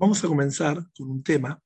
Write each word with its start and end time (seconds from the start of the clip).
Vamos 0.00 0.22
a 0.22 0.28
comenzar 0.28 0.76
con 0.96 1.10
un 1.10 1.24
tema 1.24 1.60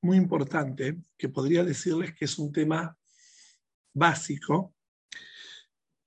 muy 0.00 0.16
importante 0.16 0.96
que 1.18 1.28
podría 1.28 1.62
decirles 1.62 2.14
que 2.14 2.24
es 2.24 2.38
un 2.38 2.50
tema 2.50 2.96
básico 3.92 4.74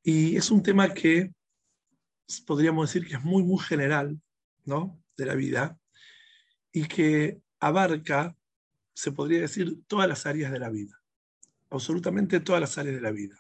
y 0.02 0.36
es 0.36 0.50
un 0.50 0.64
tema 0.64 0.92
que 0.92 1.32
podríamos 2.48 2.90
decir 2.92 3.08
que 3.08 3.18
es 3.18 3.24
muy, 3.24 3.44
muy 3.44 3.60
general 3.60 4.20
¿no? 4.66 5.00
de 5.16 5.26
la 5.28 5.36
vida 5.36 5.78
y 6.72 6.88
que 6.88 7.40
abarca, 7.60 8.36
se 8.96 9.12
podría 9.12 9.42
decir, 9.42 9.84
todas 9.86 10.10
las 10.10 10.26
áreas 10.26 10.52
de 10.52 10.58
la 10.58 10.72
vida, 10.72 11.00
absolutamente 11.70 12.40
todas 12.40 12.60
las 12.60 12.76
áreas 12.80 12.96
de 12.96 13.02
la 13.02 13.12
vida. 13.12 13.38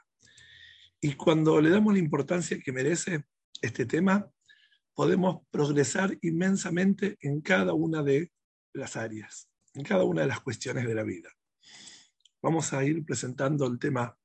Y 1.01 1.15
cuando 1.15 1.59
le 1.59 1.71
damos 1.71 1.93
la 1.93 1.99
importancia 1.99 2.59
que 2.63 2.71
merece 2.71 3.25
este 3.63 3.87
tema, 3.87 4.31
podemos 4.93 5.45
progresar 5.49 6.17
inmensamente 6.21 7.17
en 7.21 7.41
cada 7.41 7.73
una 7.73 8.03
de 8.03 8.31
las 8.73 8.95
áreas, 8.95 9.49
en 9.73 9.83
cada 9.83 10.03
una 10.03 10.21
de 10.21 10.27
las 10.27 10.41
cuestiones 10.41 10.87
de 10.87 10.95
la 10.95 11.03
vida. 11.03 11.29
Vamos 12.41 12.73
a 12.73 12.83
ir 12.83 13.05
presentando 13.05 13.65
el 13.67 13.79
tema 13.79 14.17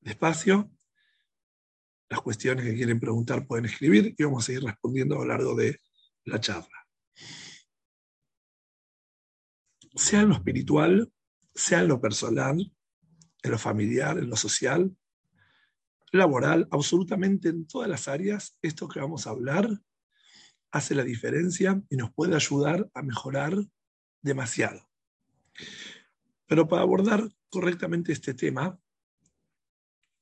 despacio. 0.00 0.70
Las 2.08 2.20
cuestiones 2.20 2.64
que 2.64 2.74
quieren 2.74 3.00
preguntar 3.00 3.46
pueden 3.46 3.64
escribir 3.64 4.14
y 4.16 4.24
vamos 4.24 4.48
a 4.48 4.52
ir 4.52 4.62
respondiendo 4.62 5.16
a 5.16 5.18
lo 5.18 5.24
largo 5.24 5.54
de 5.54 5.80
la 6.24 6.40
charla. 6.40 6.86
Sea 9.96 10.20
en 10.20 10.28
lo 10.28 10.34
espiritual, 10.34 11.12
sea 11.54 11.80
en 11.80 11.88
lo 11.88 12.00
personal, 12.00 12.72
en 13.42 13.50
lo 13.50 13.58
familiar, 13.58 14.18
en 14.18 14.28
lo 14.28 14.36
social, 14.36 14.96
laboral, 16.12 16.68
absolutamente 16.70 17.48
en 17.48 17.66
todas 17.66 17.88
las 17.88 18.08
áreas, 18.08 18.56
esto 18.62 18.88
que 18.88 19.00
vamos 19.00 19.26
a 19.26 19.30
hablar 19.30 19.68
hace 20.74 20.96
la 20.96 21.04
diferencia 21.04 21.80
y 21.88 21.96
nos 21.96 22.12
puede 22.12 22.34
ayudar 22.34 22.90
a 22.94 23.02
mejorar 23.02 23.54
demasiado. 24.22 24.90
Pero 26.46 26.66
para 26.66 26.82
abordar 26.82 27.30
correctamente 27.48 28.10
este 28.10 28.34
tema, 28.34 28.76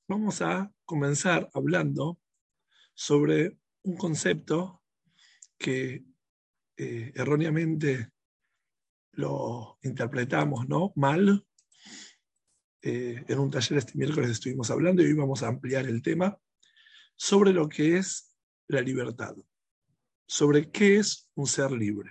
vamos 0.06 0.42
a 0.42 0.70
comenzar 0.84 1.48
hablando 1.55 2.20
sobre 2.92 3.56
un 3.83 3.97
concepto 3.97 4.83
que 5.56 6.05
eh, 6.77 7.12
erróneamente 7.14 8.11
lo 9.12 9.78
interpretamos 9.83 10.69
¿no? 10.69 10.92
mal. 10.97 11.47
Eh, 12.83 13.25
en 13.27 13.39
un 13.39 13.50
taller 13.50 13.78
este 13.78 13.97
miércoles 13.97 14.28
estuvimos 14.28 14.70
hablando 14.70 15.03
y 15.03 15.06
hoy 15.06 15.14
vamos 15.14 15.42
a 15.42 15.48
ampliar 15.48 15.87
el 15.87 16.03
tema 16.03 16.37
sobre 17.16 17.55
lo 17.55 17.70
que 17.70 17.97
es 17.97 18.37
la 18.66 18.83
libertad 18.83 19.34
sobre 20.33 20.70
qué 20.70 20.97
es 20.97 21.28
un 21.34 21.47
ser 21.47 21.70
libre. 21.72 22.11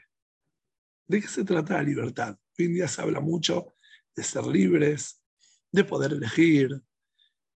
¿De 1.07 1.19
qué 1.19 1.27
se 1.27 1.43
trata 1.43 1.77
la 1.77 1.81
libertad? 1.81 2.37
Hoy 2.55 2.65
en 2.65 2.73
día 2.75 2.87
se 2.87 3.01
habla 3.01 3.19
mucho 3.19 3.73
de 4.15 4.23
ser 4.23 4.45
libres, 4.45 5.23
de 5.71 5.83
poder 5.83 6.11
elegir, 6.11 6.83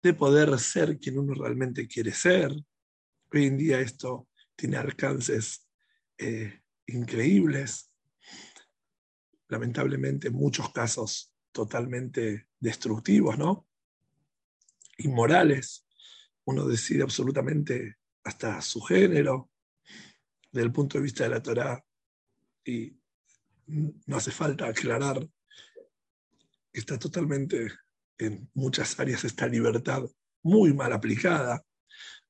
de 0.02 0.14
poder 0.14 0.58
ser 0.58 0.98
quien 1.00 1.20
uno 1.20 1.34
realmente 1.34 1.86
quiere 1.86 2.14
ser. 2.14 2.50
Hoy 3.34 3.46
en 3.48 3.58
día 3.58 3.82
esto 3.82 4.30
tiene 4.56 4.78
alcances 4.78 5.68
eh, 6.18 6.62
increíbles, 6.88 7.92
lamentablemente 9.50 10.30
en 10.30 10.36
muchos 10.36 10.72
casos 10.72 11.34
totalmente 11.52 12.48
destructivos, 12.58 13.38
¿no? 13.38 13.68
Inmorales. 15.00 15.86
Uno 16.46 16.66
decide 16.66 17.04
absolutamente 17.04 17.98
hasta 18.24 18.62
su 18.62 18.80
género, 18.80 19.50
desde 20.54 20.68
el 20.68 20.72
punto 20.72 20.98
de 20.98 21.04
vista 21.04 21.24
de 21.24 21.30
la 21.32 21.42
Torá, 21.42 21.84
y 22.64 22.96
no 23.66 24.18
hace 24.18 24.32
falta 24.32 24.68
aclarar 24.68 25.20
que 26.72 26.80
está 26.80 26.98
totalmente 26.98 27.72
en 28.20 28.50
muchas 28.54 29.00
áreas 29.00 29.24
esta 29.24 29.48
libertad 29.48 30.04
muy 30.44 30.74
mal 30.74 30.94
aplicada, 30.94 31.66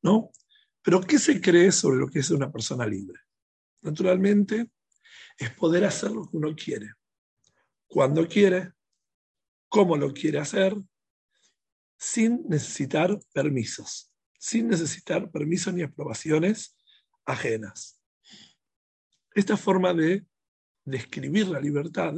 ¿no? 0.01 0.31
Pero 0.81 1.01
¿qué 1.01 1.19
se 1.19 1.41
cree 1.41 1.71
sobre 1.71 1.97
lo 1.97 2.07
que 2.07 2.19
es 2.19 2.29
una 2.29 2.51
persona 2.51 2.85
libre? 2.85 3.19
Naturalmente, 3.81 4.71
es 5.37 5.49
poder 5.51 5.83
hacer 5.83 6.11
lo 6.11 6.29
que 6.29 6.37
uno 6.37 6.55
quiere, 6.55 6.93
cuando 7.87 8.27
quiere, 8.27 8.71
cómo 9.67 9.97
lo 9.97 10.13
quiere 10.13 10.39
hacer, 10.39 10.75
sin 11.97 12.47
necesitar 12.47 13.19
permisos, 13.33 14.11
sin 14.37 14.67
necesitar 14.69 15.29
permisos 15.29 15.73
ni 15.73 15.81
aprobaciones 15.83 16.77
ajenas. 17.25 18.02
Esta 19.35 19.57
forma 19.57 19.93
de 19.93 20.25
describir 20.85 21.47
la 21.47 21.59
libertad, 21.59 22.13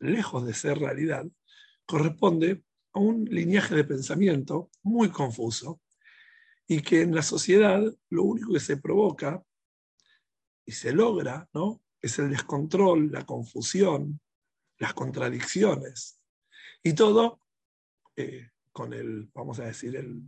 lejos 0.00 0.44
de 0.44 0.54
ser 0.54 0.78
realidad, 0.78 1.26
corresponde 1.86 2.64
a 2.92 2.98
un 2.98 3.24
lineaje 3.26 3.76
de 3.76 3.84
pensamiento 3.84 4.70
muy 4.82 5.10
confuso 5.10 5.80
y 6.66 6.82
que 6.82 7.02
en 7.02 7.14
la 7.14 7.22
sociedad 7.22 7.80
lo 8.10 8.24
único 8.24 8.52
que 8.52 8.60
se 8.60 8.76
provoca 8.76 9.40
y 10.64 10.72
se 10.72 10.92
logra 10.92 11.48
¿no? 11.52 11.80
es 12.02 12.18
el 12.18 12.30
descontrol, 12.30 13.12
la 13.12 13.24
confusión, 13.24 14.20
las 14.78 14.94
contradicciones 14.94 16.20
y 16.82 16.92
todo 16.94 17.40
eh, 18.16 18.50
con 18.72 18.92
el, 18.92 19.30
vamos 19.32 19.60
a 19.60 19.66
decir, 19.66 19.94
el, 19.94 20.22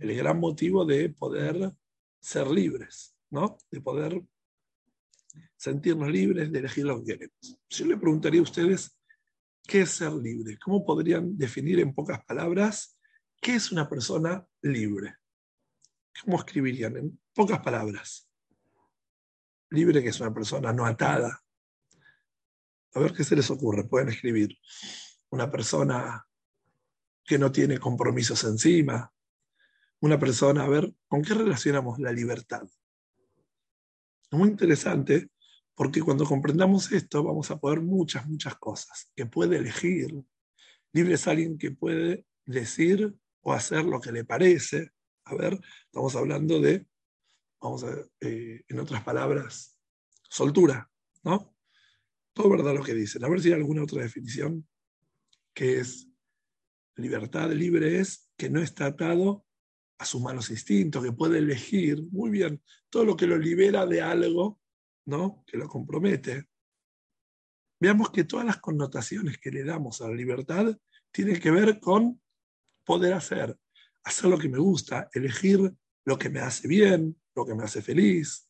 el 0.00 0.16
gran 0.16 0.40
motivo 0.40 0.86
de 0.86 1.10
poder 1.10 1.72
ser 2.18 2.46
libres, 2.46 3.14
¿no? 3.28 3.58
de 3.70 3.80
poder 3.82 4.22
sentirnos 5.56 6.10
libres 6.10 6.50
de 6.52 6.58
elegir 6.58 6.84
lo 6.84 6.98
que 6.98 7.12
queremos. 7.12 7.58
Yo 7.68 7.86
le 7.86 7.96
preguntaría 7.96 8.40
a 8.40 8.44
ustedes, 8.44 8.98
¿qué 9.66 9.82
es 9.82 9.90
ser 9.90 10.12
libre? 10.12 10.58
¿Cómo 10.58 10.84
podrían 10.84 11.36
definir 11.36 11.80
en 11.80 11.94
pocas 11.94 12.24
palabras 12.24 12.98
qué 13.40 13.54
es 13.54 13.72
una 13.72 13.88
persona 13.88 14.46
libre? 14.62 15.16
¿Cómo 16.22 16.38
escribirían 16.38 16.96
en 16.96 17.20
pocas 17.34 17.60
palabras? 17.60 18.28
Libre 19.70 20.02
que 20.02 20.10
es 20.10 20.20
una 20.20 20.32
persona 20.32 20.72
no 20.72 20.86
atada. 20.86 21.42
A 22.94 23.00
ver 23.00 23.12
qué 23.12 23.24
se 23.24 23.34
les 23.34 23.50
ocurre. 23.50 23.84
Pueden 23.84 24.08
escribir 24.08 24.56
una 25.30 25.50
persona 25.50 26.24
que 27.24 27.38
no 27.38 27.50
tiene 27.50 27.78
compromisos 27.78 28.44
encima. 28.44 29.12
Una 30.00 30.18
persona, 30.18 30.64
a 30.64 30.68
ver, 30.68 30.92
¿con 31.08 31.22
qué 31.22 31.34
relacionamos 31.34 31.98
la 31.98 32.12
libertad? 32.12 32.62
Muy 34.34 34.48
interesante 34.48 35.28
porque 35.74 36.00
cuando 36.00 36.24
comprendamos 36.24 36.92
esto 36.92 37.22
vamos 37.22 37.50
a 37.50 37.58
poder 37.58 37.80
muchas, 37.80 38.26
muchas 38.26 38.56
cosas, 38.56 39.10
que 39.14 39.26
puede 39.26 39.56
elegir. 39.56 40.08
Libre 40.92 41.14
es 41.14 41.26
alguien 41.26 41.58
que 41.58 41.72
puede 41.72 42.26
decir 42.44 43.14
o 43.40 43.52
hacer 43.52 43.84
lo 43.84 44.00
que 44.00 44.12
le 44.12 44.24
parece. 44.24 44.90
A 45.24 45.34
ver, 45.34 45.58
estamos 45.86 46.14
hablando 46.14 46.60
de, 46.60 46.86
vamos 47.60 47.84
a 47.84 47.92
eh, 48.20 48.62
en 48.68 48.78
otras 48.78 49.02
palabras, 49.02 49.76
soltura, 50.28 50.88
¿no? 51.24 51.54
Todo 52.32 52.50
verdad 52.50 52.74
lo 52.74 52.82
que 52.82 52.94
dicen. 52.94 53.24
A 53.24 53.28
ver 53.28 53.40
si 53.40 53.48
hay 53.48 53.54
alguna 53.54 53.82
otra 53.82 54.02
definición 54.02 54.66
que 55.52 55.78
es 55.78 56.08
libertad 56.96 57.50
libre 57.50 57.98
es 58.00 58.30
que 58.36 58.50
no 58.50 58.60
está 58.60 58.86
atado 58.86 59.43
a 59.98 60.04
sus 60.04 60.20
malos 60.20 60.50
instintos, 60.50 61.02
que 61.02 61.12
puede 61.12 61.38
elegir 61.38 62.02
muy 62.10 62.30
bien 62.30 62.62
todo 62.90 63.04
lo 63.04 63.16
que 63.16 63.26
lo 63.26 63.38
libera 63.38 63.86
de 63.86 64.02
algo, 64.02 64.60
¿no? 65.06 65.44
Que 65.46 65.56
lo 65.56 65.68
compromete. 65.68 66.48
Veamos 67.80 68.10
que 68.10 68.24
todas 68.24 68.46
las 68.46 68.58
connotaciones 68.58 69.38
que 69.38 69.50
le 69.50 69.64
damos 69.64 70.00
a 70.00 70.08
la 70.08 70.14
libertad 70.14 70.76
tienen 71.12 71.40
que 71.40 71.50
ver 71.50 71.80
con 71.80 72.20
poder 72.84 73.14
hacer, 73.14 73.56
hacer 74.02 74.30
lo 74.30 74.38
que 74.38 74.48
me 74.48 74.58
gusta, 74.58 75.08
elegir 75.12 75.72
lo 76.04 76.18
que 76.18 76.30
me 76.30 76.40
hace 76.40 76.66
bien, 76.68 77.20
lo 77.34 77.46
que 77.46 77.54
me 77.54 77.64
hace 77.64 77.82
feliz. 77.82 78.48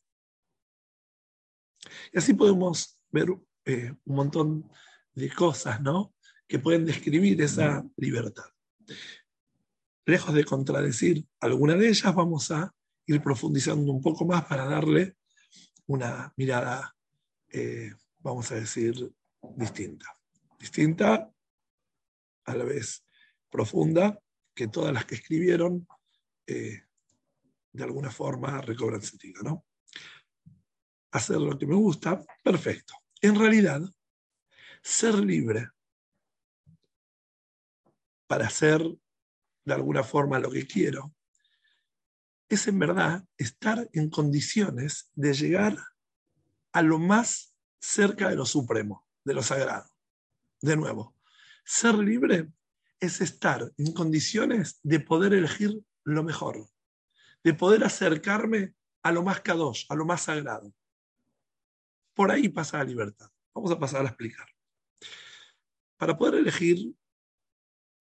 Y 2.11 2.17
así 2.17 2.33
podemos 2.33 2.99
ver 3.11 3.29
eh, 3.65 3.93
un 4.05 4.15
montón 4.15 4.69
de 5.13 5.29
cosas, 5.31 5.81
¿no? 5.81 6.13
Que 6.47 6.59
pueden 6.59 6.85
describir 6.85 7.41
esa 7.41 7.85
libertad 7.97 8.45
lejos 10.05 10.33
de 10.33 10.45
contradecir 10.45 11.25
alguna 11.39 11.75
de 11.75 11.89
ellas, 11.89 12.13
vamos 12.13 12.51
a 12.51 12.73
ir 13.07 13.21
profundizando 13.21 13.91
un 13.91 14.01
poco 14.01 14.25
más 14.25 14.45
para 14.45 14.65
darle 14.65 15.17
una 15.87 16.33
mirada, 16.37 16.95
eh, 17.49 17.91
vamos 18.19 18.51
a 18.51 18.55
decir, 18.55 19.13
distinta. 19.55 20.17
Distinta, 20.59 21.31
a 22.45 22.55
la 22.55 22.63
vez 22.63 23.03
profunda, 23.49 24.19
que 24.53 24.67
todas 24.67 24.93
las 24.93 25.05
que 25.05 25.15
escribieron 25.15 25.87
eh, 26.47 26.83
de 27.71 27.83
alguna 27.83 28.09
forma 28.09 28.61
recobran 28.61 29.01
sentido, 29.01 29.43
¿no? 29.43 29.65
Hacer 31.11 31.37
lo 31.37 31.57
que 31.57 31.67
me 31.67 31.75
gusta, 31.75 32.21
perfecto. 32.43 32.93
En 33.21 33.35
realidad, 33.35 33.81
ser 34.81 35.15
libre 35.15 35.69
para 38.27 38.47
hacer 38.47 38.81
de 39.65 39.73
alguna 39.73 40.03
forma 40.03 40.39
lo 40.39 40.51
que 40.51 40.67
quiero, 40.67 41.13
es 42.47 42.67
en 42.67 42.79
verdad 42.79 43.25
estar 43.37 43.89
en 43.93 44.09
condiciones 44.09 45.11
de 45.15 45.33
llegar 45.33 45.77
a 46.71 46.81
lo 46.81 46.99
más 46.99 47.55
cerca 47.79 48.29
de 48.29 48.35
lo 48.35 48.45
supremo, 48.45 49.07
de 49.23 49.33
lo 49.33 49.41
sagrado. 49.41 49.89
De 50.61 50.75
nuevo, 50.75 51.15
ser 51.63 51.95
libre 51.95 52.51
es 52.99 53.21
estar 53.21 53.73
en 53.77 53.93
condiciones 53.93 54.79
de 54.83 54.99
poder 54.99 55.33
elegir 55.33 55.83
lo 56.03 56.23
mejor, 56.23 56.69
de 57.43 57.53
poder 57.53 57.83
acercarme 57.83 58.75
a 59.01 59.11
lo 59.11 59.23
más 59.23 59.41
kadosh, 59.41 59.85
a 59.89 59.95
lo 59.95 60.05
más 60.05 60.23
sagrado. 60.23 60.73
Por 62.13 62.31
ahí 62.31 62.49
pasa 62.49 62.77
la 62.77 62.85
libertad. 62.85 63.29
Vamos 63.53 63.71
a 63.71 63.79
pasar 63.79 64.05
a 64.05 64.09
explicar. 64.09 64.47
Para 65.97 66.17
poder 66.17 66.35
elegir 66.35 66.93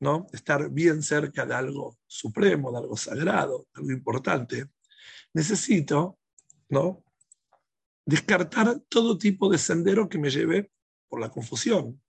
¿no? 0.05 0.27
estar 0.35 0.69
bien 0.69 1.03
cerca 1.03 1.47
de 1.47 1.55
algo 1.55 1.99
supremo, 2.07 2.71
de 2.71 2.77
algo 2.77 2.95
sagrado, 2.95 3.67
de 3.73 3.81
algo 3.81 3.91
importante, 3.91 4.67
necesito 5.33 6.19
¿no? 6.69 7.03
descartar 8.05 8.81
todo 8.81 9.17
tipo 9.17 9.49
de 9.49 9.57
sendero 9.57 10.07
que 10.07 10.19
me 10.19 10.29
lleve 10.29 10.71
por 11.09 11.21
la 11.21 11.31
confusión. 11.31 12.03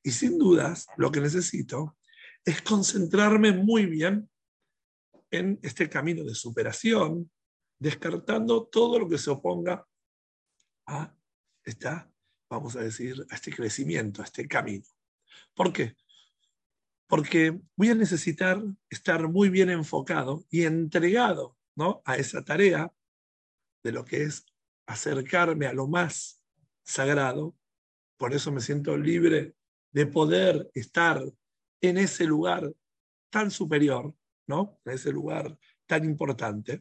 Y 0.00 0.12
sin 0.12 0.38
dudas, 0.38 0.86
lo 0.96 1.10
que 1.10 1.20
necesito 1.20 1.96
es 2.44 2.62
concentrarme 2.62 3.52
muy 3.52 3.84
bien 3.86 4.30
en 5.32 5.58
este 5.62 5.90
camino 5.90 6.22
de 6.22 6.36
superación, 6.36 7.32
descartando 7.80 8.68
todo 8.68 9.00
lo 9.00 9.08
que 9.08 9.18
se 9.18 9.30
oponga 9.30 9.84
a 10.86 11.12
esta, 11.64 12.08
vamos 12.48 12.76
a 12.76 12.80
decir, 12.80 13.26
a 13.28 13.34
este 13.34 13.52
crecimiento, 13.52 14.22
a 14.22 14.26
este 14.26 14.46
camino. 14.46 14.86
¿Por 15.52 15.72
qué? 15.72 15.96
Porque 17.10 17.60
voy 17.74 17.88
a 17.88 17.96
necesitar 17.96 18.62
estar 18.88 19.28
muy 19.28 19.50
bien 19.50 19.68
enfocado 19.68 20.44
y 20.48 20.62
entregado 20.62 21.58
¿no? 21.74 22.02
a 22.04 22.14
esa 22.14 22.44
tarea 22.44 22.94
de 23.82 23.90
lo 23.90 24.04
que 24.04 24.22
es 24.22 24.46
acercarme 24.86 25.66
a 25.66 25.72
lo 25.72 25.88
más 25.88 26.40
sagrado. 26.84 27.56
Por 28.16 28.32
eso 28.32 28.52
me 28.52 28.60
siento 28.60 28.96
libre 28.96 29.56
de 29.90 30.06
poder 30.06 30.70
estar 30.72 31.20
en 31.80 31.98
ese 31.98 32.26
lugar 32.26 32.72
tan 33.28 33.50
superior, 33.50 34.14
¿no? 34.46 34.80
en 34.84 34.92
ese 34.92 35.10
lugar 35.10 35.58
tan 35.86 36.04
importante. 36.04 36.80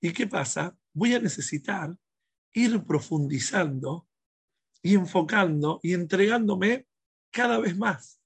¿Y 0.00 0.14
qué 0.14 0.26
pasa? 0.26 0.78
Voy 0.94 1.12
a 1.12 1.20
necesitar 1.20 1.94
ir 2.54 2.82
profundizando 2.84 4.08
y 4.80 4.94
enfocando 4.94 5.78
y 5.82 5.92
entregándome 5.92 6.86
cada 7.30 7.58
vez 7.58 7.76
más 7.76 8.17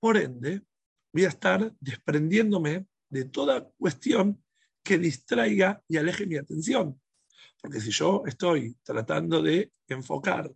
por 0.00 0.16
ende, 0.16 0.62
voy 1.12 1.24
a 1.24 1.28
estar 1.28 1.74
desprendiéndome 1.80 2.86
de 3.08 3.24
toda 3.24 3.68
cuestión 3.78 4.42
que 4.82 4.98
distraiga 4.98 5.82
y 5.88 5.96
aleje 5.96 6.26
mi 6.26 6.36
atención. 6.36 7.00
Porque 7.60 7.80
si 7.80 7.90
yo 7.90 8.22
estoy 8.26 8.76
tratando 8.82 9.42
de 9.42 9.72
enfocar 9.88 10.50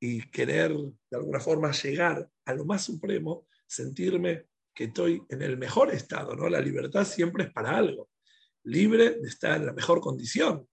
y 0.00 0.22
querer 0.30 0.72
de 0.72 1.16
alguna 1.16 1.40
forma 1.40 1.72
llegar 1.72 2.28
a 2.44 2.54
lo 2.54 2.64
más 2.64 2.84
supremo, 2.84 3.46
sentirme 3.66 4.46
que 4.74 4.84
estoy 4.84 5.22
en 5.28 5.42
el 5.42 5.58
mejor 5.58 5.92
estado, 5.92 6.34
¿no? 6.34 6.48
La 6.48 6.60
libertad 6.60 7.04
siempre 7.04 7.44
es 7.44 7.52
para 7.52 7.76
algo, 7.76 8.10
libre 8.64 9.18
de 9.18 9.28
estar 9.28 9.56
en 9.56 9.66
la 9.66 9.72
mejor 9.72 10.00
condición. 10.00 10.68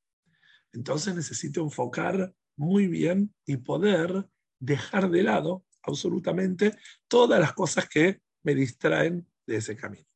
Entonces 0.73 1.15
necesito 1.15 1.61
enfocar 1.61 2.33
muy 2.57 2.87
bien 2.87 3.33
y 3.45 3.57
poder 3.57 4.27
dejar 4.59 5.09
de 5.09 5.23
lado 5.23 5.65
absolutamente 5.85 6.77
todas 7.07 7.39
las 7.39 7.53
cosas 7.53 7.87
que 7.87 8.21
me 8.43 8.55
distraen 8.55 9.27
de 9.45 9.57
ese 9.57 9.75
camino. 9.75 10.07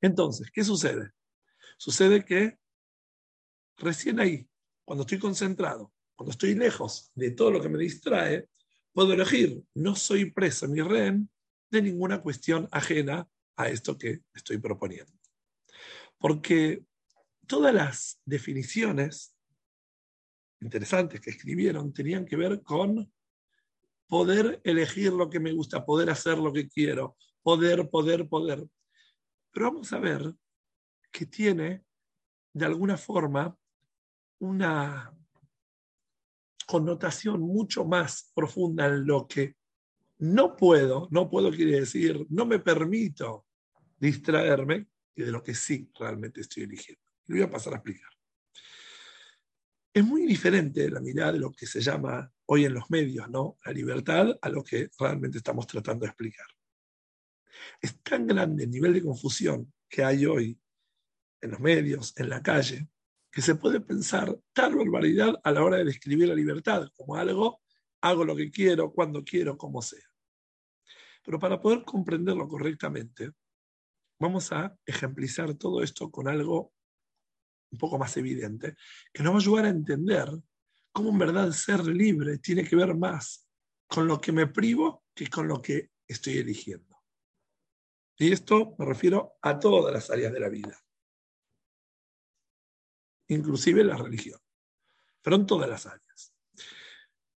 Entonces, 0.00 0.50
¿qué 0.50 0.62
sucede? 0.64 1.12
Sucede 1.78 2.24
que 2.24 2.58
recién 3.76 4.20
ahí, 4.20 4.48
cuando 4.84 5.02
estoy 5.02 5.18
concentrado, 5.18 5.92
cuando 6.14 6.32
estoy 6.32 6.54
lejos 6.54 7.10
de 7.14 7.30
todo 7.32 7.50
lo 7.50 7.60
que 7.60 7.68
me 7.68 7.78
distrae, 7.78 8.48
puedo 8.92 9.12
elegir, 9.12 9.62
no 9.74 9.94
soy 9.94 10.30
preso 10.30 10.66
ni 10.66 10.80
rehén 10.80 11.28
de 11.70 11.82
ninguna 11.82 12.22
cuestión 12.22 12.68
ajena 12.70 13.28
a 13.56 13.68
esto 13.68 13.98
que 13.98 14.22
estoy 14.34 14.58
proponiendo. 14.58 15.12
Porque 16.18 16.84
todas 17.46 17.74
las 17.74 18.20
definiciones 18.24 19.34
interesantes 20.60 21.20
que 21.20 21.30
escribieron 21.30 21.92
tenían 21.92 22.24
que 22.24 22.36
ver 22.36 22.62
con 22.62 23.12
poder 24.08 24.60
elegir 24.64 25.12
lo 25.12 25.28
que 25.28 25.40
me 25.40 25.52
gusta, 25.52 25.84
poder 25.84 26.10
hacer 26.10 26.38
lo 26.38 26.52
que 26.52 26.68
quiero, 26.68 27.16
poder, 27.42 27.88
poder, 27.90 28.28
poder. 28.28 28.66
Pero 29.52 29.66
vamos 29.66 29.92
a 29.92 29.98
ver 29.98 30.34
que 31.10 31.26
tiene, 31.26 31.84
de 32.52 32.64
alguna 32.64 32.96
forma, 32.96 33.56
una 34.38 35.12
connotación 36.66 37.40
mucho 37.40 37.84
más 37.84 38.32
profunda 38.34 38.86
en 38.86 39.06
lo 39.06 39.26
que 39.26 39.56
no 40.18 40.56
puedo, 40.56 41.08
no 41.10 41.28
puedo 41.28 41.50
quiere 41.50 41.80
decir, 41.80 42.26
no 42.30 42.46
me 42.46 42.58
permito 42.58 43.46
distraerme 43.98 44.88
y 45.14 45.22
de 45.22 45.32
lo 45.32 45.42
que 45.42 45.54
sí 45.54 45.90
realmente 45.98 46.40
estoy 46.40 46.64
eligiendo. 46.64 47.02
Lo 47.26 47.36
voy 47.36 47.44
a 47.44 47.50
pasar 47.50 47.74
a 47.74 47.76
explicar. 47.76 48.10
Es 49.92 50.04
muy 50.04 50.26
diferente 50.26 50.90
la 50.90 51.00
mirada 51.00 51.32
de 51.32 51.38
lo 51.38 51.52
que 51.52 51.66
se 51.66 51.80
llama 51.80 52.30
hoy 52.46 52.64
en 52.64 52.74
los 52.74 52.90
medios, 52.90 53.28
¿no? 53.28 53.58
La 53.64 53.72
libertad 53.72 54.38
a 54.40 54.48
lo 54.48 54.62
que 54.62 54.88
realmente 54.98 55.38
estamos 55.38 55.66
tratando 55.66 56.04
de 56.04 56.08
explicar. 56.08 56.46
Es 57.80 58.00
tan 58.02 58.26
grande 58.26 58.64
el 58.64 58.70
nivel 58.70 58.94
de 58.94 59.02
confusión 59.02 59.72
que 59.88 60.04
hay 60.04 60.26
hoy 60.26 60.58
en 61.40 61.50
los 61.50 61.60
medios, 61.60 62.14
en 62.16 62.28
la 62.28 62.42
calle, 62.42 62.88
que 63.30 63.42
se 63.42 63.54
puede 63.56 63.80
pensar 63.80 64.36
tal 64.52 64.76
barbaridad 64.76 65.34
a 65.42 65.50
la 65.50 65.62
hora 65.62 65.76
de 65.78 65.84
describir 65.84 66.28
la 66.28 66.34
libertad 66.34 66.88
como 66.96 67.16
algo, 67.16 67.60
hago 68.00 68.24
lo 68.24 68.36
que 68.36 68.50
quiero, 68.50 68.92
cuando 68.92 69.24
quiero, 69.24 69.56
como 69.56 69.82
sea. 69.82 70.08
Pero 71.24 71.38
para 71.38 71.60
poder 71.60 71.82
comprenderlo 71.84 72.48
correctamente, 72.48 73.32
vamos 74.18 74.52
a 74.52 74.76
ejemplizar 74.86 75.54
todo 75.54 75.82
esto 75.82 76.10
con 76.10 76.28
algo 76.28 76.72
un 77.70 77.78
poco 77.78 77.98
más 77.98 78.16
evidente, 78.16 78.76
que 79.12 79.22
nos 79.22 79.32
va 79.32 79.36
a 79.36 79.40
ayudar 79.40 79.64
a 79.66 79.70
entender 79.70 80.28
cómo 80.96 81.10
en 81.10 81.18
verdad 81.18 81.52
ser 81.52 81.84
libre 81.86 82.38
tiene 82.38 82.64
que 82.64 82.74
ver 82.74 82.94
más 82.94 83.46
con 83.86 84.06
lo 84.06 84.18
que 84.18 84.32
me 84.32 84.46
privo 84.46 85.04
que 85.14 85.28
con 85.28 85.46
lo 85.46 85.60
que 85.60 85.90
estoy 86.08 86.38
eligiendo. 86.38 86.96
Y 88.16 88.32
esto 88.32 88.74
me 88.78 88.86
refiero 88.86 89.36
a 89.42 89.58
todas 89.58 89.92
las 89.92 90.08
áreas 90.08 90.32
de 90.32 90.40
la 90.40 90.48
vida, 90.48 90.82
inclusive 93.28 93.84
la 93.84 93.98
religión, 93.98 94.40
pero 95.20 95.36
en 95.36 95.44
todas 95.44 95.68
las 95.68 95.84
áreas. 95.84 96.34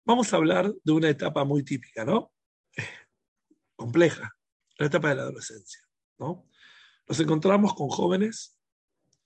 Vamos 0.04 0.30
a 0.34 0.36
hablar 0.36 0.70
de 0.84 0.92
una 0.92 1.08
etapa 1.08 1.42
muy 1.44 1.62
típica, 1.64 2.04
¿no? 2.04 2.34
Compleja, 3.74 4.36
la 4.76 4.86
etapa 4.86 5.08
de 5.08 5.14
la 5.14 5.22
adolescencia, 5.22 5.80
¿no? 6.18 6.46
Nos 7.08 7.18
encontramos 7.20 7.74
con 7.74 7.88
jóvenes 7.88 8.60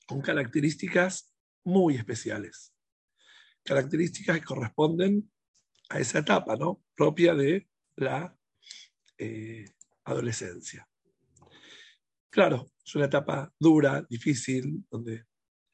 con 0.06 0.20
características 0.20 1.34
muy 1.64 1.96
especiales 1.96 2.72
características 3.64 4.38
que 4.38 4.44
corresponden 4.44 5.30
a 5.88 5.98
esa 5.98 6.20
etapa, 6.20 6.56
¿no? 6.56 6.82
Propia 6.94 7.34
de 7.34 7.68
la 7.96 8.36
eh, 9.18 9.64
adolescencia. 10.04 10.88
Claro, 12.30 12.70
es 12.84 12.94
una 12.94 13.06
etapa 13.06 13.52
dura, 13.58 14.06
difícil, 14.08 14.84
donde 14.90 15.24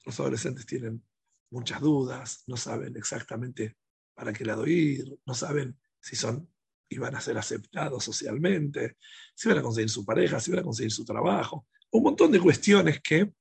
los 0.05 0.19
adolescentes 0.19 0.65
tienen 0.65 1.03
muchas 1.51 1.81
dudas, 1.81 2.45
no 2.47 2.57
saben 2.57 2.97
exactamente 2.97 3.77
para 4.15 4.33
qué 4.33 4.45
lado 4.45 4.67
ir, 4.67 5.19
no 5.27 5.35
saben 5.35 5.79
si 6.01 6.17
son 6.17 6.51
y 6.89 6.99
van 6.99 7.15
a 7.15 7.21
ser 7.21 7.37
aceptados 7.37 8.05
socialmente, 8.05 8.97
si 9.35 9.49
van 9.49 9.59
a 9.59 9.63
conseguir 9.63 9.91
su 9.91 10.05
pareja, 10.05 10.41
si 10.41 10.51
van 10.51 10.61
a 10.61 10.65
conseguir 10.65 10.93
su 10.93 11.05
trabajo, 11.05 11.67
un 11.91 12.03
montón 12.03 12.31
de 12.33 12.41
cuestiones 12.41 13.01
que 13.01 13.33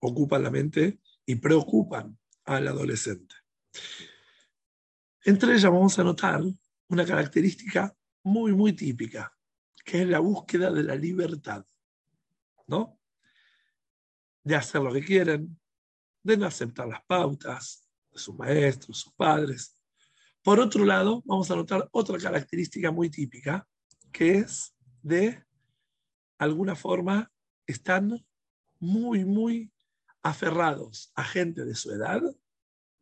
ocupan 0.00 0.42
la 0.42 0.50
mente 0.50 1.00
y 1.24 1.36
preocupan 1.36 2.18
al 2.44 2.68
adolescente. 2.68 3.34
Entre 5.24 5.52
ellas 5.52 5.70
vamos 5.70 5.98
a 5.98 6.04
notar 6.04 6.42
una 6.88 7.04
característica 7.04 7.94
muy, 8.22 8.52
muy 8.52 8.72
típica, 8.72 9.32
que 9.84 10.02
es 10.02 10.08
la 10.08 10.20
búsqueda 10.20 10.70
de 10.70 10.82
la 10.82 10.94
libertad, 10.94 11.64
¿no? 12.66 12.98
De 14.42 14.54
hacer 14.54 14.80
lo 14.82 14.92
que 14.92 15.04
quieren, 15.04 15.58
de 16.22 16.36
no 16.36 16.46
aceptar 16.46 16.88
las 16.88 17.02
pautas 17.04 17.88
de 18.10 18.18
sus 18.18 18.34
maestros, 18.34 19.00
sus 19.00 19.12
padres. 19.12 19.74
Por 20.42 20.60
otro 20.60 20.84
lado, 20.84 21.22
vamos 21.26 21.50
a 21.50 21.56
notar 21.56 21.88
otra 21.92 22.18
característica 22.18 22.90
muy 22.90 23.10
típica, 23.10 23.66
que 24.12 24.38
es 24.38 24.74
de 25.02 25.44
alguna 26.38 26.74
forma 26.74 27.30
están 27.66 28.24
muy, 28.78 29.24
muy 29.24 29.70
aferrados 30.22 31.12
a 31.14 31.24
gente 31.24 31.64
de 31.64 31.74
su 31.74 31.90
edad, 31.90 32.22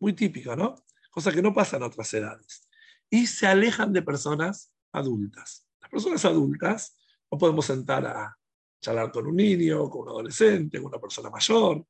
muy 0.00 0.12
típico, 0.12 0.54
¿no? 0.56 0.74
Cosa 1.10 1.32
que 1.32 1.42
no 1.42 1.54
pasa 1.54 1.76
en 1.76 1.84
otras 1.84 2.12
edades. 2.14 2.68
Y 3.08 3.26
se 3.26 3.46
alejan 3.46 3.92
de 3.92 4.02
personas 4.02 4.72
adultas. 4.92 5.66
Las 5.80 5.90
personas 5.90 6.24
adultas 6.24 6.96
no 7.30 7.38
podemos 7.38 7.66
sentar 7.66 8.06
a 8.06 8.36
charlar 8.80 9.10
con 9.10 9.26
un 9.26 9.36
niño, 9.36 9.88
con 9.88 10.02
un 10.02 10.08
adolescente, 10.08 10.78
con 10.78 10.88
una 10.88 11.00
persona 11.00 11.30
mayor. 11.30 11.86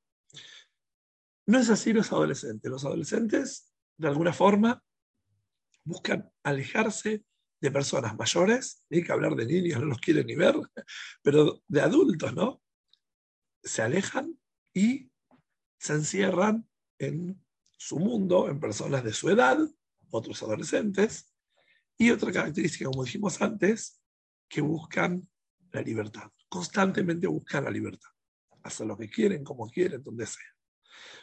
No 1.47 1.59
es 1.59 1.71
así 1.71 1.93
los 1.93 2.13
adolescentes. 2.13 2.71
Los 2.71 2.85
adolescentes, 2.85 3.73
de 3.97 4.09
alguna 4.09 4.33
forma, 4.33 4.83
buscan 5.85 6.31
alejarse 6.43 7.25
de 7.61 7.71
personas 7.71 8.17
mayores, 8.17 8.85
hay 8.91 9.03
que 9.03 9.13
hablar 9.13 9.35
de 9.35 9.47
niños, 9.47 9.81
no 9.81 9.87
los 9.87 9.99
quieren 9.99 10.27
ni 10.27 10.35
ver, 10.35 10.57
pero 11.23 11.63
de 11.67 11.81
adultos, 11.81 12.35
¿no? 12.35 12.63
Se 13.63 13.83
alejan 13.83 14.39
y 14.75 15.11
se 15.79 15.95
encierran 15.95 16.69
en 16.99 17.43
su 17.76 17.99
mundo, 17.99 18.49
en 18.49 18.59
personas 18.61 19.04
de 19.04 19.12
su 19.12 19.28
edad, 19.28 19.59
otros 20.11 20.42
adolescentes, 20.42 21.33
y 21.99 22.11
otra 22.11 22.33
característica, 22.33 22.87
como 22.87 23.04
dijimos 23.04 23.40
antes, 23.40 24.02
que 24.49 24.61
buscan 24.61 25.28
la 25.73 25.83
libertad, 25.83 26.30
constantemente 26.49 27.26
buscan 27.26 27.64
la 27.64 27.71
libertad, 27.71 28.11
hacer 28.62 28.87
lo 28.87 28.97
que 28.97 29.09
quieren, 29.09 29.42
como 29.45 29.68
quieren, 29.68 30.02
donde 30.02 30.26
sea. 30.26 30.56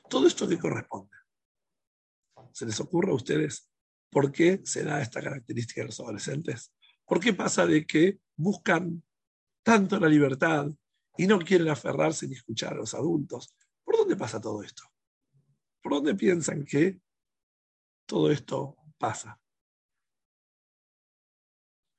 Todo 0.10 0.28
esto 0.28 0.48
que 0.48 0.58
corresponde. 0.60 1.16
¿Se 2.52 2.66
les 2.66 2.80
ocurre 2.80 3.12
a 3.12 3.16
ustedes 3.16 3.70
por 4.10 4.32
qué 4.32 4.62
se 4.64 4.84
da 4.84 5.02
esta 5.02 5.22
característica 5.22 5.82
en 5.82 5.88
los 5.88 6.00
adolescentes? 6.00 6.74
¿Por 7.06 7.20
qué 7.20 7.34
pasa 7.34 7.66
de 7.66 7.86
que 7.86 8.20
buscan 8.36 9.04
tanto 9.64 10.00
la 10.00 10.08
libertad 10.08 10.68
y 11.18 11.28
no 11.28 11.40
quieren 11.40 11.70
aferrarse 11.70 12.28
ni 12.28 12.36
escuchar 12.36 12.74
a 12.74 12.78
los 12.78 12.94
adultos? 12.94 13.56
¿Por 13.84 13.98
dónde 13.98 14.16
pasa 14.16 14.40
todo 14.40 14.62
esto? 14.64 14.84
¿Por 15.84 15.92
dónde 15.92 16.16
piensan 16.16 16.64
que 16.64 17.02
todo 18.08 18.32
esto 18.32 18.78
pasa? 18.98 19.40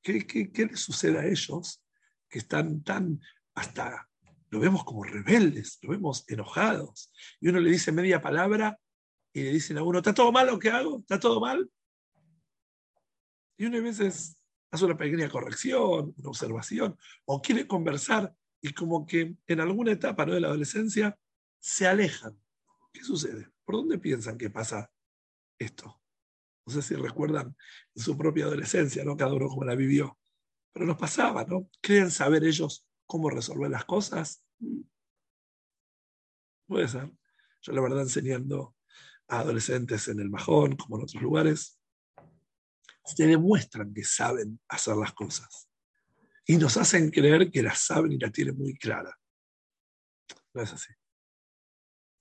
¿Qué, 0.03 0.26
qué, 0.26 0.67
les 0.67 0.81
sucede 0.81 1.19
a 1.19 1.26
ellos 1.26 1.83
que 2.29 2.38
están 2.38 2.83
tan 2.83 3.21
hasta 3.55 4.09
lo 4.50 4.61
vemos 4.61 4.85
como 4.85 5.03
rebeldes, 5.03 5.79
lo 5.83 5.91
vemos 5.91 6.25
enojados. 6.29 7.11
Y 7.41 7.49
uno 7.49 7.59
le 7.59 7.71
dice 7.71 7.91
media 7.91 8.23
palabra 8.23 8.79
y 9.33 9.43
le 9.43 9.50
dicen 9.53 9.79
a 9.79 9.83
uno, 9.83 9.99
¿está 9.99 10.14
todo 10.14 10.31
mal 10.31 10.47
lo 10.47 10.59
que 10.59 10.71
hago? 10.71 11.00
¿Está 11.00 11.19
todo 11.19 11.41
mal? 11.41 11.69
Y 13.57 13.67
uno 13.67 13.79
a 13.79 13.81
veces 13.81 14.41
hace 14.71 14.85
una 14.85 14.97
pequeña 14.97 15.29
corrección, 15.29 16.14
una 16.17 16.29
observación, 16.29 16.97
o 17.25 17.43
quiere 17.43 17.67
conversar 17.67 18.35
y 18.61 18.73
como 18.73 19.07
que 19.07 19.37
en 19.47 19.61
alguna 19.61 19.93
etapa 19.93 20.25
de 20.25 20.41
la 20.41 20.49
adolescencia 20.49 21.19
se 21.59 21.87
alejan. 21.87 22.38
¿Qué 22.95 23.03
sucede? 23.03 23.51
¿Por 23.65 23.75
dónde 23.75 23.99
piensan 23.99 24.39
que 24.39 24.51
pasa 24.51 24.91
esto? 25.59 26.01
No 26.65 26.73
sé 26.73 26.81
si 26.81 26.95
recuerdan 26.95 27.57
su 27.95 28.17
propia 28.17 28.45
adolescencia, 28.45 29.05
¿no? 29.05 29.17
Cada 29.17 29.35
uno 29.35 29.49
como 29.49 29.65
la 29.65 29.75
vivió. 29.75 30.19
Pero 30.73 30.87
nos 30.87 30.97
pasaba, 30.97 31.45
¿no? 31.45 31.69
¿Creen 31.83 32.11
saber 32.11 32.45
ellos 32.45 32.87
cómo 33.05 33.29
resolver 33.29 33.71
las 33.71 33.85
cosas? 33.85 34.45
Puede 36.67 36.89
ser. 36.89 37.13
Yo 37.63 37.73
la 37.73 37.83
verdad 37.83 38.03
enseñando 38.03 38.77
a 39.27 39.41
adolescentes 39.41 40.07
en 40.09 40.21
el 40.21 40.31
Majón, 40.31 40.77
como 40.77 40.97
en 40.97 41.03
otros 41.03 41.21
lugares, 41.21 41.81
se 43.05 43.27
demuestran 43.27 43.93
que 43.93 44.05
saben 44.05 44.61
hacer 44.69 44.97
las 44.97 45.13
cosas. 45.13 45.69
Y 46.47 46.59
nos 46.59 46.77
hacen 46.77 47.11
creer 47.11 47.51
que 47.51 47.63
las 47.63 47.81
saben 47.81 48.13
y 48.13 48.19
las 48.19 48.33
tienen 48.33 48.57
muy 48.57 48.77
clara. 48.77 49.19
No 50.53 50.63
es 50.63 50.73
así. 50.73 50.93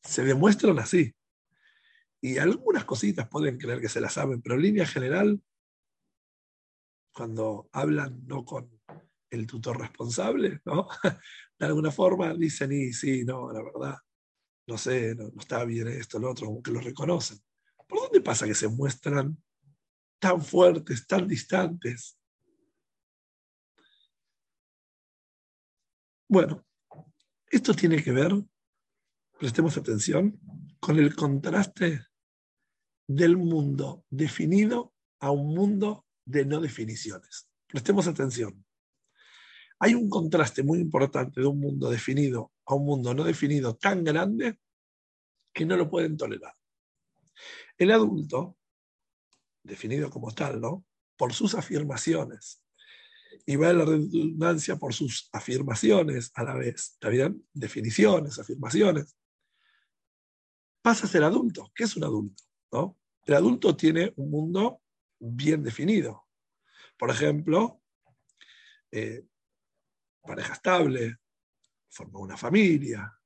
Se 0.03 0.23
demuestran 0.23 0.79
así. 0.79 1.13
Y 2.21 2.37
algunas 2.37 2.85
cositas 2.85 3.27
pueden 3.27 3.57
creer 3.57 3.81
que 3.81 3.89
se 3.89 4.01
las 4.01 4.13
saben, 4.13 4.41
pero 4.41 4.55
en 4.55 4.61
línea 4.61 4.85
general, 4.85 5.41
cuando 7.13 7.69
hablan 7.71 8.25
no 8.25 8.45
con 8.45 8.81
el 9.29 9.47
tutor 9.47 9.79
responsable, 9.79 10.61
¿no? 10.65 10.87
De 11.59 11.65
alguna 11.65 11.91
forma 11.91 12.33
dicen, 12.33 12.71
y 12.71 12.93
sí, 12.93 13.23
no, 13.23 13.51
la 13.51 13.61
verdad, 13.61 13.97
no 14.67 14.77
sé, 14.77 15.15
no, 15.15 15.31
está 15.39 15.65
bien 15.65 15.87
esto, 15.87 16.19
lo 16.19 16.31
otro, 16.31 16.47
como 16.47 16.63
que 16.63 16.71
lo 16.71 16.79
reconocen. 16.79 17.39
¿Por 17.87 17.99
dónde 17.99 18.21
pasa 18.21 18.45
que 18.45 18.55
se 18.55 18.67
muestran 18.67 19.37
tan 20.19 20.41
fuertes, 20.41 21.05
tan 21.05 21.27
distantes? 21.27 22.17
Bueno, 26.27 26.65
esto 27.47 27.73
tiene 27.73 28.01
que 28.03 28.11
ver, 28.11 28.31
prestemos 29.43 29.75
atención, 29.75 30.39
con 30.79 30.97
el 30.97 31.13
contraste 31.15 32.05
del 33.05 33.35
mundo 33.35 34.05
definido 34.09 34.93
a 35.19 35.31
un 35.31 35.53
mundo 35.53 36.05
de 36.23 36.45
no 36.45 36.61
definiciones. 36.61 37.49
Prestemos 37.67 38.07
atención. 38.07 38.65
Hay 39.79 39.95
un 39.95 40.09
contraste 40.09 40.63
muy 40.63 40.79
importante 40.79 41.41
de 41.41 41.47
un 41.47 41.59
mundo 41.59 41.89
definido 41.89 42.53
a 42.65 42.75
un 42.75 42.85
mundo 42.85 43.13
no 43.13 43.25
definido 43.25 43.75
tan 43.75 44.05
grande 44.05 44.61
que 45.53 45.65
no 45.65 45.75
lo 45.75 45.89
pueden 45.89 46.15
tolerar. 46.15 46.53
El 47.77 47.91
adulto, 47.91 48.57
definido 49.61 50.09
como 50.09 50.33
tal, 50.33 50.61
¿no? 50.61 50.85
Por 51.17 51.33
sus 51.33 51.53
afirmaciones, 51.53 52.63
y 53.45 53.57
va 53.57 53.73
la 53.73 53.83
redundancia 53.83 54.77
por 54.77 54.93
sus 54.93 55.27
afirmaciones 55.33 56.31
a 56.33 56.43
la 56.45 56.55
vez, 56.55 56.93
¿está 56.93 57.09
bien? 57.09 57.45
Definiciones, 57.51 58.39
afirmaciones. 58.39 59.17
Pasa 60.83 61.05
a 61.05 61.09
ser 61.09 61.23
adulto. 61.23 61.71
¿Qué 61.73 61.85
es 61.85 61.95
un 61.95 62.03
adulto? 62.03 62.43
¿no? 62.73 62.97
El 63.23 63.35
adulto 63.35 63.75
tiene 63.75 64.11
un 64.17 64.29
mundo 64.29 64.81
bien 65.17 65.63
definido. 65.63 66.27
Por 66.97 67.09
ejemplo, 67.09 67.81
eh, 68.91 69.25
pareja 70.21 70.53
estable, 70.53 71.19
forma 71.89 72.19
una 72.19 72.35
familia, 72.35 73.17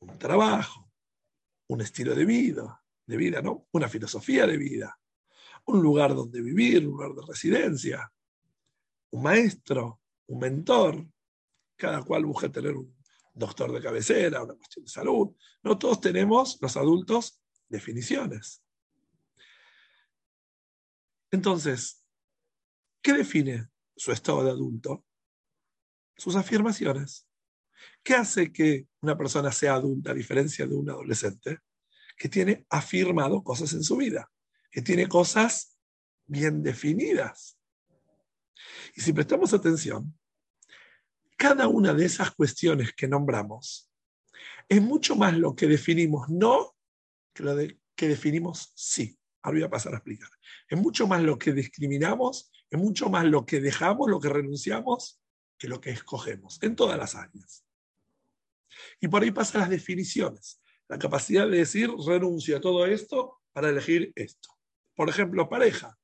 un 0.00 0.18
trabajo, 0.18 0.92
un 1.68 1.80
estilo 1.80 2.14
de 2.14 2.26
vida, 2.26 2.84
de 3.06 3.16
vida, 3.16 3.40
¿no? 3.40 3.66
Una 3.72 3.88
filosofía 3.88 4.46
de 4.46 4.58
vida, 4.58 5.00
un 5.64 5.80
lugar 5.80 6.14
donde 6.14 6.42
vivir, 6.42 6.86
un 6.86 6.92
lugar 6.92 7.14
de 7.14 7.22
residencia, 7.26 8.12
un 9.12 9.22
maestro, 9.22 10.02
un 10.26 10.38
mentor, 10.38 11.06
cada 11.76 12.02
cual 12.02 12.26
busca 12.26 12.52
tener 12.52 12.76
un 12.76 12.94
doctor 13.32 13.72
de 13.72 13.80
cabecera, 13.80 14.42
una 14.42 14.54
cuestión 14.54 14.84
de 14.84 14.90
salud. 14.90 15.34
No 15.62 15.78
todos 15.78 16.00
tenemos, 16.00 16.58
los 16.60 16.76
adultos, 16.76 17.40
definiciones. 17.68 18.62
Entonces, 21.30 22.04
¿qué 23.02 23.12
define 23.12 23.68
su 23.96 24.12
estado 24.12 24.44
de 24.44 24.50
adulto? 24.50 25.04
Sus 26.16 26.34
afirmaciones. 26.36 27.28
¿Qué 28.02 28.14
hace 28.14 28.52
que 28.52 28.88
una 29.00 29.16
persona 29.16 29.52
sea 29.52 29.74
adulta 29.74 30.10
a 30.10 30.14
diferencia 30.14 30.66
de 30.66 30.74
un 30.74 30.90
adolescente? 30.90 31.60
Que 32.16 32.28
tiene 32.28 32.66
afirmado 32.68 33.42
cosas 33.42 33.72
en 33.72 33.82
su 33.82 33.96
vida, 33.96 34.30
que 34.70 34.82
tiene 34.82 35.08
cosas 35.08 35.78
bien 36.26 36.62
definidas. 36.62 37.58
Y 38.94 39.00
si 39.00 39.12
prestamos 39.12 39.54
atención, 39.54 40.18
cada 41.40 41.68
una 41.68 41.94
de 41.94 42.04
esas 42.04 42.32
cuestiones 42.32 42.92
que 42.92 43.08
nombramos 43.08 43.90
es 44.68 44.82
mucho 44.82 45.16
más 45.16 45.34
lo 45.38 45.56
que 45.56 45.66
definimos 45.66 46.28
no 46.28 46.76
que 47.32 47.42
lo 47.42 47.56
que 47.96 48.08
definimos 48.08 48.72
sí. 48.74 49.18
Ahora 49.40 49.56
voy 49.56 49.64
a 49.64 49.70
pasar 49.70 49.94
a 49.94 49.96
explicar. 49.96 50.28
Es 50.68 50.78
mucho 50.78 51.06
más 51.06 51.22
lo 51.22 51.38
que 51.38 51.54
discriminamos, 51.54 52.52
es 52.68 52.78
mucho 52.78 53.08
más 53.08 53.24
lo 53.24 53.46
que 53.46 53.58
dejamos, 53.62 54.10
lo 54.10 54.20
que 54.20 54.28
renunciamos, 54.28 55.18
que 55.56 55.66
lo 55.66 55.80
que 55.80 55.88
escogemos, 55.88 56.62
en 56.62 56.76
todas 56.76 56.98
las 56.98 57.14
áreas. 57.14 57.64
Y 59.00 59.08
por 59.08 59.22
ahí 59.22 59.30
pasan 59.30 59.62
las 59.62 59.70
definiciones, 59.70 60.60
la 60.88 60.98
capacidad 60.98 61.48
de 61.48 61.56
decir 61.56 61.90
renuncio 62.06 62.58
a 62.58 62.60
todo 62.60 62.84
esto 62.84 63.40
para 63.52 63.70
elegir 63.70 64.12
esto. 64.14 64.50
Por 64.94 65.08
ejemplo, 65.08 65.48
pareja. 65.48 65.98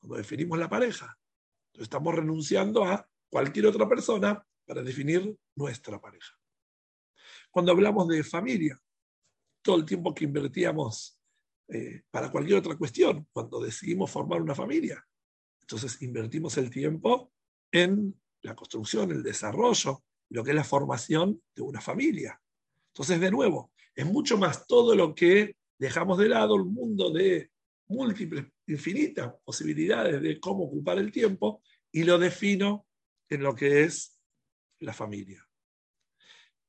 Cuando 0.00 0.18
definimos 0.18 0.58
la 0.58 0.68
pareja, 0.68 1.18
estamos 1.72 2.14
renunciando 2.14 2.84
a 2.84 3.08
cualquier 3.30 3.68
otra 3.68 3.88
persona 3.88 4.46
para 4.66 4.82
definir 4.82 5.36
nuestra 5.54 6.00
pareja. 6.00 6.34
Cuando 7.50 7.72
hablamos 7.72 8.08
de 8.08 8.22
familia, 8.22 8.78
todo 9.62 9.76
el 9.76 9.84
tiempo 9.84 10.14
que 10.14 10.24
invertíamos 10.24 11.18
eh, 11.68 12.02
para 12.10 12.30
cualquier 12.30 12.58
otra 12.58 12.76
cuestión, 12.76 13.26
cuando 13.32 13.60
decidimos 13.60 14.10
formar 14.10 14.42
una 14.42 14.54
familia. 14.54 15.04
Entonces 15.60 16.00
invertimos 16.02 16.56
el 16.58 16.70
tiempo 16.70 17.32
en 17.72 18.14
la 18.42 18.54
construcción, 18.54 19.10
el 19.10 19.22
desarrollo, 19.22 20.04
lo 20.30 20.44
que 20.44 20.50
es 20.50 20.56
la 20.56 20.64
formación 20.64 21.42
de 21.54 21.62
una 21.62 21.80
familia. 21.80 22.40
Entonces, 22.88 23.20
de 23.20 23.30
nuevo, 23.30 23.72
es 23.94 24.06
mucho 24.06 24.38
más 24.38 24.66
todo 24.66 24.94
lo 24.94 25.14
que 25.14 25.56
dejamos 25.78 26.18
de 26.18 26.28
lado 26.28 26.56
el 26.56 26.64
mundo 26.64 27.10
de 27.10 27.50
múltiples, 27.88 28.46
infinitas 28.66 29.32
posibilidades 29.44 30.20
de 30.22 30.40
cómo 30.40 30.64
ocupar 30.64 30.98
el 30.98 31.12
tiempo 31.12 31.62
y 31.92 32.04
lo 32.04 32.18
defino 32.18 32.86
en 33.28 33.42
lo 33.42 33.54
que 33.54 33.84
es 33.84 34.15
la 34.80 34.92
familia. 34.92 35.46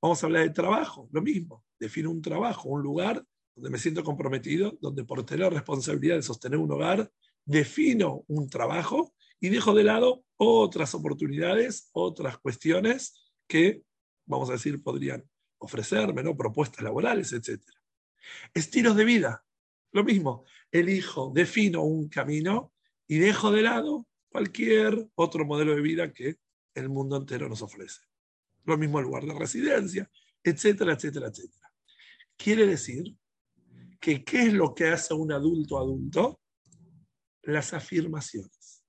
Vamos 0.02 0.22
a 0.22 0.28
hablar 0.28 0.44
de 0.44 0.52
trabajo, 0.52 1.10
lo 1.12 1.22
mismo. 1.22 1.66
Defino 1.80 2.12
un 2.12 2.22
trabajo, 2.22 2.70
un 2.70 2.82
lugar 2.82 3.24
donde 3.56 3.72
me 3.72 3.80
siento 3.80 4.04
comprometido, 4.04 4.78
donde 4.82 5.04
por 5.04 5.26
tener 5.26 5.52
responsabilidad 5.52 6.16
de 6.16 6.22
sostener 6.22 6.60
un 6.60 6.72
hogar, 6.72 7.12
defino 7.46 8.24
un 8.28 8.50
trabajo 8.50 9.14
y 9.40 9.50
dejo 9.50 9.74
de 9.74 9.84
lado 9.84 10.24
otras 10.38 10.94
oportunidades, 10.94 11.90
otras 11.94 12.38
cuestiones 12.38 13.32
que, 13.48 13.82
vamos 14.26 14.50
a 14.50 14.54
decir, 14.54 14.82
podrían 14.84 15.28
ofrecerme, 15.58 16.22
¿no? 16.22 16.38
propuestas 16.38 16.84
laborales, 16.84 17.34
etc. 17.34 17.62
Estilos 18.54 18.96
de 18.96 19.06
vida, 19.06 19.44
lo 19.92 20.04
mismo, 20.04 20.46
elijo, 20.72 21.32
defino 21.34 21.82
un 21.82 22.10
camino 22.10 22.74
y 23.08 23.18
dejo 23.18 23.52
de 23.52 23.64
lado 23.64 24.08
cualquier 24.30 25.08
otro 25.16 25.46
modelo 25.46 25.76
de 25.76 25.82
vida 25.82 26.14
que 26.14 26.36
el 26.78 26.90
mundo 26.90 27.18
entero 27.18 27.50
nos 27.50 27.62
ofrece. 27.62 28.02
Lo 28.66 28.78
mismo 28.78 29.00
el 29.00 29.06
lugar 29.06 29.24
de 29.24 29.34
residencia, 29.34 30.10
etcétera, 30.44 30.94
etcétera, 30.94 31.28
etcétera. 31.28 31.72
Quiere 32.36 32.68
decir 32.68 33.16
que 34.00 34.24
¿qué 34.24 34.44
es 34.44 34.54
lo 34.54 34.74
que 34.74 34.90
hace 34.90 35.14
un 35.14 35.32
adulto 35.32 35.78
adulto? 35.78 36.40
Las 37.44 37.74
afirmaciones. 37.74 38.84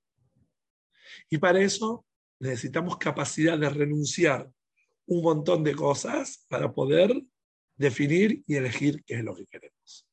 Y 1.30 1.38
para 1.38 1.60
eso 1.60 2.06
necesitamos 2.40 2.98
capacidad 2.98 3.58
de 3.58 3.70
renunciar 3.70 4.50
un 5.06 5.22
montón 5.22 5.64
de 5.64 5.74
cosas 5.74 6.44
para 6.48 6.72
poder 6.72 7.22
definir 7.76 8.42
y 8.46 8.56
elegir 8.56 9.02
qué 9.04 9.14
es 9.14 9.24
lo 9.24 9.34
que 9.34 9.46
queremos. 9.46 10.08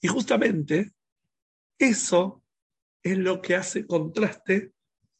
Y 0.00 0.08
justamente 0.08 0.92
eso 1.78 2.44
es 3.02 3.18
lo 3.18 3.40
que 3.40 3.56
hace 3.56 3.86
contraste 3.86 4.72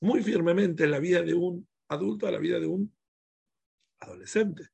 muy 0.07 0.23
firmemente 0.23 0.85
en 0.85 0.93
la 0.93 1.01
vida 1.01 1.23
de 1.23 1.35
un 1.35 1.69
adulto 1.89 2.27
a 2.27 2.31
la 2.31 2.39
vida 2.39 2.59
de 2.61 2.67
un 2.67 2.95
adolescente. 4.01 4.69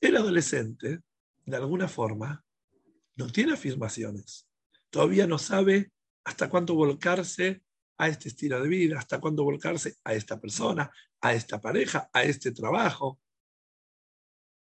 El 0.00 0.16
adolescente, 0.16 1.00
de 1.44 1.56
alguna 1.56 1.88
forma, 1.88 2.44
no 3.16 3.26
tiene 3.32 3.54
afirmaciones. 3.54 4.46
Todavía 4.90 5.26
no 5.26 5.38
sabe 5.38 5.90
hasta 6.24 6.50
cuánto 6.50 6.74
volcarse 6.74 7.62
a 7.96 8.08
este 8.08 8.28
estilo 8.28 8.60
de 8.60 8.68
vida, 8.68 8.98
hasta 8.98 9.20
cuándo 9.20 9.42
volcarse 9.42 9.96
a 10.04 10.12
esta 10.14 10.38
persona, 10.38 10.90
a 11.20 11.34
esta 11.34 11.60
pareja, 11.60 12.10
a 12.12 12.22
este 12.22 12.52
trabajo. 12.52 13.20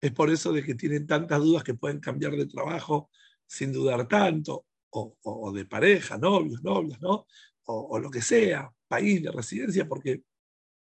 Es 0.02 0.12
por 0.12 0.30
eso 0.30 0.52
de 0.52 0.64
que 0.64 0.76
tienen 0.76 1.08
tantas 1.08 1.40
dudas 1.40 1.64
que 1.64 1.74
pueden 1.76 2.00
cambiar 2.00 2.34
de 2.34 2.46
trabajo 2.46 3.10
sin 3.46 3.72
dudar 3.72 4.08
tanto, 4.08 4.66
o, 4.90 5.52
de 5.54 5.66
pareja, 5.66 6.18
novios, 6.18 6.64
novias, 6.64 7.00
¿no? 7.00 7.28
O, 7.66 7.88
o, 7.92 8.00
lo 8.00 8.10
que 8.10 8.22
sea, 8.22 8.72
país 8.88 9.22
de 9.22 9.32
residencia, 9.32 9.88
porque 9.88 10.24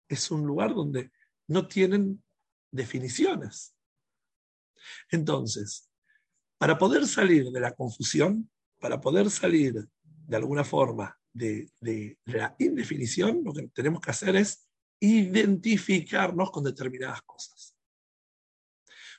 es 0.09 0.31
un 0.31 0.47
lugar 0.47 0.75
donde 0.75 1.11
no 1.49 1.67
tienen 1.67 2.23
definiciones. 2.71 3.75
Entonces, 5.11 5.91
para 6.59 6.79
poder 6.79 7.07
salir 7.07 7.51
de 7.51 7.61
la 7.61 7.75
confusión, 7.75 8.51
para 8.81 9.01
poder 9.01 9.31
salir 9.31 9.89
de 10.03 10.37
alguna 10.37 10.65
forma 10.65 11.19
de, 11.33 11.71
la 12.25 12.55
indefinición, 12.59 13.43
lo 13.45 13.53
que 13.53 13.69
tenemos 13.69 14.01
que 14.01 14.11
hacer 14.11 14.37
es 14.37 14.69
identificarnos 15.01 16.51
con 16.51 16.65
determinadas 16.65 17.23
cosas. 17.23 17.77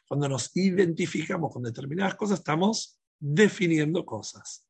Cuando 0.08 0.27
nos 0.27 0.56
identificamos 0.56 1.51
con 1.51 1.63
determinadas 1.63 2.15
cosas, 2.15 2.39
estamos 2.39 3.00
definiendo 3.20 4.06
cosas. 4.06 4.65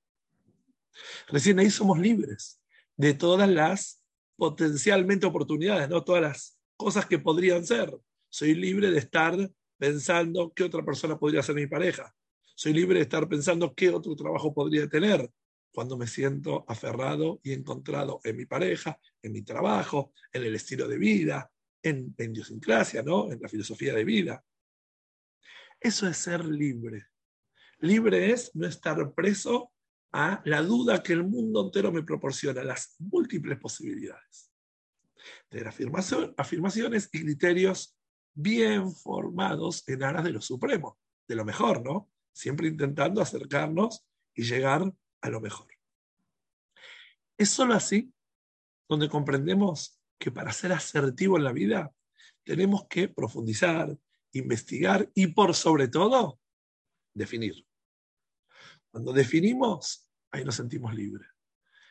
Recién 1.27 1.59
ahí 1.59 1.69
somos 1.69 1.99
libres 1.99 2.59
de 2.95 3.13
todas 3.13 3.47
las 3.47 4.01
potencialmente 4.37 5.25
oportunidades, 5.25 5.89
¿no? 5.89 6.03
Todas 6.03 6.21
las 6.21 6.59
cosas 6.77 7.05
que 7.05 7.19
podrían 7.19 7.65
ser. 7.65 7.91
Soy 8.29 8.53
libre 8.53 8.91
de 8.91 8.99
estar 8.99 9.35
pensando 9.77 10.53
qué 10.55 10.63
otra 10.63 10.85
persona 10.85 11.17
podría 11.17 11.43
ser 11.43 11.55
mi 11.55 11.67
pareja. 11.67 12.15
Soy 12.55 12.73
libre 12.73 12.99
de 12.99 13.03
estar 13.03 13.27
pensando 13.27 13.73
qué 13.73 13.89
otro 13.89 14.15
trabajo 14.15 14.53
podría 14.53 14.87
tener 14.87 15.29
cuando 15.71 15.97
me 15.97 16.07
siento 16.07 16.65
aferrado 16.67 17.39
y 17.43 17.53
encontrado 17.53 18.19
en 18.23 18.37
mi 18.37 18.45
pareja, 18.45 18.99
en 19.21 19.31
mi 19.31 19.41
trabajo, 19.41 20.13
en 20.31 20.43
el 20.43 20.55
estilo 20.55 20.87
de 20.87 20.97
vida, 20.97 21.51
en, 21.83 22.15
en 22.17 22.31
idiosincrasia, 22.31 23.03
¿no? 23.03 23.31
en 23.31 23.39
la 23.41 23.49
filosofía 23.49 23.93
de 23.93 24.03
vida. 24.03 24.43
Eso 25.79 26.07
es 26.07 26.17
ser 26.17 26.45
libre. 26.45 27.07
Libre 27.79 28.31
es 28.31 28.55
no 28.55 28.65
estar 28.65 29.13
preso 29.13 29.71
a 30.11 30.41
la 30.45 30.61
duda 30.61 31.03
que 31.03 31.13
el 31.13 31.23
mundo 31.23 31.65
entero 31.65 31.91
me 31.91 32.03
proporciona, 32.03 32.63
las 32.63 32.95
múltiples 32.99 33.59
posibilidades. 33.59 34.51
De 35.49 35.67
afirmación, 35.67 36.33
afirmaciones 36.37 37.09
y 37.11 37.21
criterios 37.21 37.97
bien 38.33 38.91
formados 38.93 39.87
en 39.87 40.03
aras 40.03 40.23
de 40.23 40.31
lo 40.31 40.41
supremo, 40.41 40.97
de 41.27 41.35
lo 41.35 41.43
mejor, 41.43 41.83
¿no? 41.83 42.09
Siempre 42.31 42.67
intentando 42.67 43.21
acercarnos 43.21 44.05
y 44.33 44.43
llegar 44.43 44.93
a 45.21 45.29
lo 45.29 45.41
mejor. 45.41 45.67
Es 47.37 47.49
solo 47.49 47.73
así 47.73 48.13
donde 48.87 49.09
comprendemos 49.09 49.99
que 50.17 50.31
para 50.31 50.51
ser 50.51 50.71
asertivo 50.71 51.37
en 51.37 51.43
la 51.43 51.51
vida 51.51 51.93
tenemos 52.43 52.87
que 52.87 53.09
profundizar, 53.09 53.97
investigar 54.31 55.11
y 55.13 55.27
por 55.27 55.53
sobre 55.53 55.87
todo 55.87 56.39
definir. 57.13 57.66
Cuando 58.91 59.13
definimos, 59.13 60.07
ahí 60.31 60.43
nos 60.43 60.55
sentimos 60.55 60.93
libres. 60.93 61.27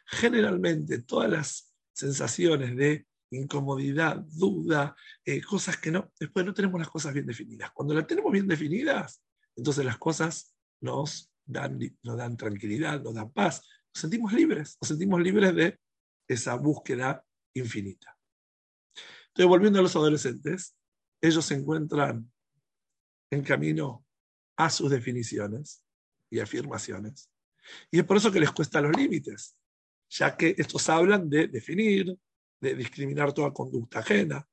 Generalmente 0.07 1.03
todas 1.03 1.31
las 1.31 1.75
sensaciones 1.93 2.77
de 2.77 3.07
incomodidad, 3.31 4.19
duda, 4.19 4.95
eh, 5.25 5.43
cosas 5.43 5.77
que 5.77 5.91
no, 5.91 6.13
después 6.19 6.47
no 6.47 6.55
tenemos 6.55 6.79
las 6.79 6.89
cosas 6.89 7.13
bien 7.13 7.27
definidas. 7.27 7.71
Cuando 7.73 7.95
las 7.95 8.07
tenemos 8.07 8.33
bien 8.33 8.47
definidas, 8.47 9.23
entonces 9.57 9.85
las 9.85 9.99
cosas 9.99 10.55
nos 10.81 11.33
dan, 11.45 11.79
nos 12.03 12.17
dan 12.17 12.37
tranquilidad, 12.37 13.03
nos 13.03 13.15
dan 13.15 13.31
paz, 13.33 13.63
nos 13.95 14.01
sentimos 14.01 14.33
libres, 14.33 14.77
nos 14.81 14.89
sentimos 14.89 15.21
libres 15.21 15.55
de 15.55 15.81
esa 16.29 16.55
búsqueda 16.55 17.25
infinita. 17.55 18.17
Entonces, 19.29 19.49
volviendo 19.49 19.79
a 19.79 19.83
los 19.83 19.97
adolescentes, 19.97 20.77
ellos 21.21 21.45
se 21.45 21.55
encuentran 21.55 22.31
en 23.31 23.43
camino 23.43 24.05
a 24.57 24.71
sus 24.71 24.91
definiciones 24.91 25.86
y 26.31 26.41
afirmaciones. 26.41 27.31
Y 27.91 27.99
es 27.99 28.05
por 28.05 28.17
eso 28.17 28.31
que 28.31 28.41
les 28.41 28.53
cuesta 28.53 28.81
los 28.81 28.97
límites, 28.97 29.57
ya 30.09 30.37
que 30.37 30.55
estos 30.57 30.89
hablan 30.89 31.29
de 31.29 31.49
definir, 31.49 32.17
de 32.61 32.75
discriminar 32.75 33.33
toda 33.33 33.53
conducta 33.53 34.01
ajena 34.01 34.49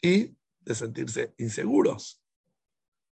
y 0.00 0.34
de 0.60 0.74
sentirse 0.74 1.34
inseguros, 1.38 2.22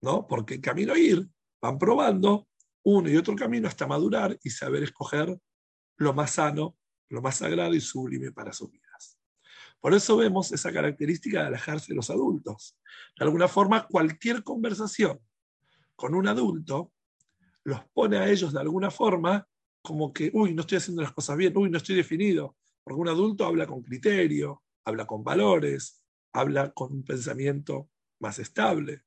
¿no? 0.01 0.27
Porque 0.27 0.61
camino 0.61 0.93
a 0.93 0.99
ir, 0.99 1.29
van 1.61 1.79
probando 1.79 2.49
uno 2.85 3.11
y 3.11 3.17
otro 3.17 3.35
camino 3.35 3.69
hasta 3.69 3.87
madurar 3.87 4.39
y 4.43 4.51
saber 4.51 4.83
escoger 4.83 5.39
lo 5.97 6.15
más 6.15 6.33
sano, 6.33 6.79
lo 7.09 7.21
más 7.21 7.37
sagrado 7.37 7.75
y 7.75 7.81
sublime 7.81 8.33
para 8.33 8.53
sus 8.53 8.71
vidas. 8.71 9.19
Por 9.81 9.95
eso 9.95 10.17
vemos 10.17 10.53
esa 10.53 10.73
característica 10.73 11.41
de 11.41 11.47
alejarse 11.49 11.93
de 11.93 11.97
los 11.97 12.11
adultos. 12.11 12.77
De 13.19 13.25
alguna 13.25 13.49
forma, 13.49 13.87
cualquier 13.87 14.43
conversación 14.43 15.21
con 15.95 16.15
un 16.15 16.29
adulto 16.29 16.93
los 17.65 17.85
pone 17.93 18.19
a 18.19 18.29
ellos 18.29 18.53
de 18.53 18.61
alguna 18.61 18.91
forma 18.91 19.47
como 19.83 20.13
que, 20.13 20.31
uy, 20.33 20.55
no 20.55 20.63
estoy 20.63 20.79
haciendo 20.79 21.03
las 21.03 21.13
cosas 21.13 21.37
bien, 21.37 21.57
uy, 21.57 21.71
no 21.71 21.79
estoy 21.79 21.97
definido. 21.97 22.57
Porque 22.83 23.01
un 23.01 23.09
adulto 23.09 23.45
habla 23.45 23.67
con 23.67 23.83
criterio, 23.83 24.63
habla 24.85 25.07
con 25.07 25.23
valores, 25.23 26.03
habla 26.33 26.73
con 26.73 26.93
un 26.93 27.05
pensamiento 27.05 27.91
más 28.21 28.39
estable 28.39 29.05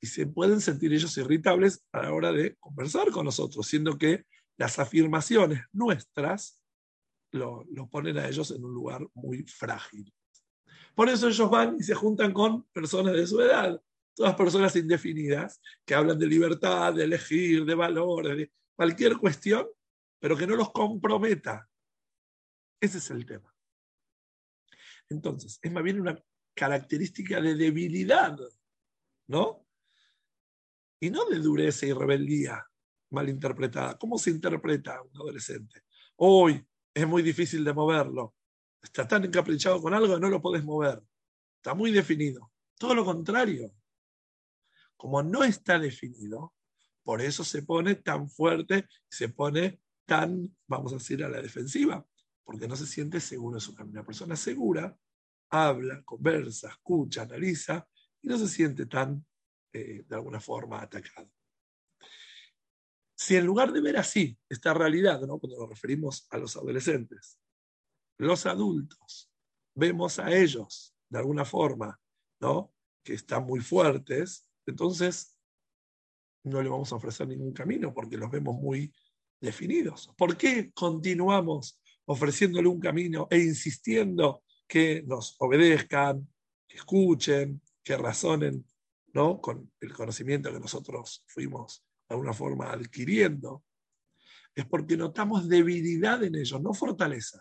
y 0.00 0.06
se 0.06 0.26
pueden 0.26 0.60
sentir 0.60 0.92
ellos 0.92 1.16
irritables 1.18 1.84
a 1.92 2.02
la 2.02 2.12
hora 2.12 2.32
de 2.32 2.56
conversar 2.56 3.10
con 3.10 3.26
nosotros, 3.26 3.66
siendo 3.66 3.98
que 3.98 4.24
las 4.56 4.78
afirmaciones 4.78 5.64
nuestras 5.72 6.62
lo, 7.32 7.64
ponen 7.90 8.18
a 8.18 8.28
ellos 8.28 8.50
en 8.50 8.64
un 8.64 8.72
lugar 8.72 9.06
muy 9.14 9.44
frágil. 9.44 10.12
Por 10.94 11.08
eso 11.08 11.28
ellos 11.28 11.50
van 11.50 11.76
y 11.78 11.82
se 11.82 11.94
juntan 11.94 12.32
con 12.32 12.64
personas 12.72 13.14
de 13.14 13.26
su 13.26 13.40
edad, 13.40 13.80
todas 14.20 14.34
personas 14.34 14.76
indefinidas, 14.76 15.62
que 15.86 15.94
hablan 15.94 16.18
de 16.18 16.26
libertad, 16.26 16.92
de 16.92 17.04
elegir, 17.04 17.64
de 17.64 17.74
valores, 17.74 18.36
de 18.36 18.52
cualquier 18.76 19.16
cuestión, 19.16 19.66
pero 20.18 20.36
que 20.36 20.46
no 20.46 20.56
los 20.56 20.72
comprometa. 20.72 21.66
Ese 22.78 22.98
es 22.98 23.10
el 23.10 23.24
tema. 23.24 23.50
Entonces, 25.08 25.58
es 25.62 25.72
más 25.72 25.82
bien 25.82 26.02
una 26.02 26.22
característica 26.54 27.40
de 27.40 27.54
debilidad, 27.54 28.36
¿no? 29.26 29.66
y 31.00 31.08
no 31.08 31.24
de 31.24 31.38
dureza 31.38 31.86
y 31.86 31.94
rebeldía 31.94 32.62
mal 33.12 33.26
interpretada. 33.30 33.96
¿Cómo 33.96 34.18
se 34.18 34.28
interpreta 34.28 35.00
un 35.00 35.16
adolescente? 35.16 35.84
Hoy 36.16 36.62
es 36.92 37.06
muy 37.06 37.22
difícil 37.22 37.64
de 37.64 37.72
moverlo. 37.72 38.34
Está 38.82 39.08
tan 39.08 39.24
encaprichado 39.24 39.80
con 39.80 39.94
algo 39.94 40.14
que 40.14 40.20
no 40.20 40.28
lo 40.28 40.42
podés 40.42 40.62
mover. 40.62 41.02
Está 41.56 41.72
muy 41.72 41.90
definido. 41.90 42.52
Todo 42.78 42.94
lo 42.94 43.02
contrario. 43.02 43.72
Como 45.00 45.22
no 45.22 45.44
está 45.44 45.78
definido, 45.78 46.52
Por 47.02 47.22
eso 47.22 47.42
se 47.42 47.62
pone 47.62 47.94
tan 47.94 48.28
fuerte, 48.28 48.86
se 49.08 49.30
pone 49.30 49.80
tan, 50.04 50.54
vamos 50.68 50.92
a 50.92 50.96
decir, 50.96 51.24
a 51.24 51.30
la 51.30 51.40
defensiva, 51.40 52.06
porque 52.44 52.68
no 52.68 52.76
se 52.76 52.86
siente 52.86 53.18
seguro 53.18 53.56
en 53.56 53.62
su 53.62 53.74
camino. 53.74 54.00
Una 54.00 54.06
persona 54.06 54.36
segura 54.36 54.94
habla, 55.48 56.02
conversa, 56.04 56.68
escucha, 56.68 57.22
analiza 57.22 57.88
y 58.20 58.28
no 58.28 58.36
se 58.36 58.46
siente 58.46 58.84
tan, 58.84 59.24
eh, 59.72 60.04
de 60.06 60.14
alguna 60.14 60.38
forma, 60.38 60.82
atacado. 60.82 61.32
Si 63.16 63.36
en 63.36 63.46
lugar 63.46 63.72
de 63.72 63.80
ver 63.80 63.96
así 63.96 64.38
esta 64.50 64.74
realidad, 64.74 65.22
¿no? 65.22 65.38
cuando 65.38 65.58
nos 65.58 65.70
referimos 65.70 66.26
a 66.28 66.36
los 66.36 66.54
adolescentes, 66.58 67.40
los 68.18 68.44
adultos, 68.44 69.32
vemos 69.74 70.18
a 70.18 70.30
ellos 70.30 70.94
de 71.08 71.18
alguna 71.18 71.46
forma, 71.46 71.98
¿no? 72.38 72.74
que 73.02 73.14
están 73.14 73.46
muy 73.46 73.60
fuertes, 73.60 74.46
entonces 74.70 75.36
no 76.44 76.62
le 76.62 76.68
vamos 76.68 76.92
a 76.92 76.96
ofrecer 76.96 77.28
ningún 77.28 77.52
camino 77.52 77.92
porque 77.92 78.16
los 78.16 78.30
vemos 78.30 78.56
muy 78.56 78.92
definidos. 79.40 80.10
¿Por 80.16 80.36
qué 80.36 80.70
continuamos 80.72 81.80
ofreciéndole 82.06 82.68
un 82.68 82.80
camino 82.80 83.28
e 83.30 83.38
insistiendo 83.38 84.42
que 84.66 85.02
nos 85.06 85.36
obedezcan, 85.38 86.26
que 86.66 86.76
escuchen, 86.78 87.60
que 87.82 87.96
razonen 87.96 88.64
¿no? 89.12 89.40
con 89.40 89.72
el 89.80 89.92
conocimiento 89.92 90.52
que 90.52 90.60
nosotros 90.60 91.24
fuimos 91.26 91.84
de 92.08 92.14
alguna 92.14 92.32
forma 92.32 92.72
adquiriendo? 92.72 93.64
Es 94.54 94.66
porque 94.66 94.96
notamos 94.96 95.48
debilidad 95.48 96.22
en 96.24 96.34
ellos, 96.34 96.60
no 96.60 96.74
fortaleza. 96.74 97.38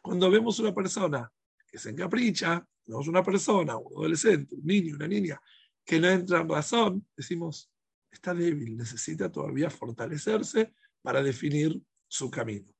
Cuando 0.00 0.30
vemos 0.30 0.58
una 0.60 0.74
persona 0.74 1.30
que 1.66 1.78
se 1.78 1.90
encapricha, 1.90 2.64
vemos 2.86 3.08
una 3.08 3.22
persona, 3.22 3.76
un 3.76 3.92
adolescente, 3.98 4.54
un 4.54 4.64
niño, 4.64 4.94
una 4.94 5.08
niña, 5.08 5.40
que 5.84 6.00
no 6.00 6.08
entra 6.08 6.40
en 6.40 6.48
razón, 6.48 7.06
decimos, 7.16 7.70
está 8.10 8.34
débil, 8.34 8.76
necesita 8.76 9.30
todavía 9.30 9.70
fortalecerse 9.70 10.74
para 11.00 11.22
definir 11.22 11.80
su 12.06 12.30
camino. 12.30 12.72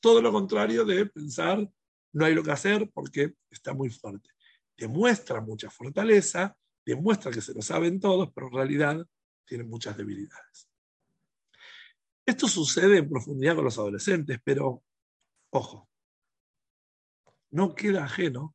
Todo 0.00 0.20
lo 0.20 0.32
contrario 0.32 0.84
de 0.84 1.06
pensar, 1.06 1.68
no 2.12 2.24
hay 2.24 2.34
lo 2.34 2.42
que 2.42 2.52
hacer 2.52 2.90
porque 2.92 3.34
está 3.50 3.72
muy 3.72 3.90
fuerte. 3.90 4.28
Demuestra 4.76 5.40
mucha 5.40 5.70
fortaleza, 5.70 6.56
demuestra 6.84 7.30
que 7.30 7.40
se 7.40 7.54
lo 7.54 7.62
saben 7.62 8.00
todos, 8.00 8.30
pero 8.34 8.48
en 8.48 8.52
realidad 8.52 9.06
tiene 9.44 9.64
muchas 9.64 9.96
debilidades. 9.96 10.68
Esto 12.24 12.46
sucede 12.46 12.98
en 12.98 13.08
profundidad 13.08 13.56
con 13.56 13.64
los 13.64 13.78
adolescentes, 13.78 14.38
pero 14.44 14.82
ojo, 15.50 15.88
no 17.50 17.74
queda 17.74 18.04
ajeno 18.04 18.54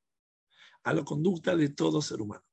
a 0.84 0.94
la 0.94 1.04
conducta 1.04 1.56
de 1.56 1.70
todo 1.70 2.02
ser 2.02 2.22
humano. 2.22 2.47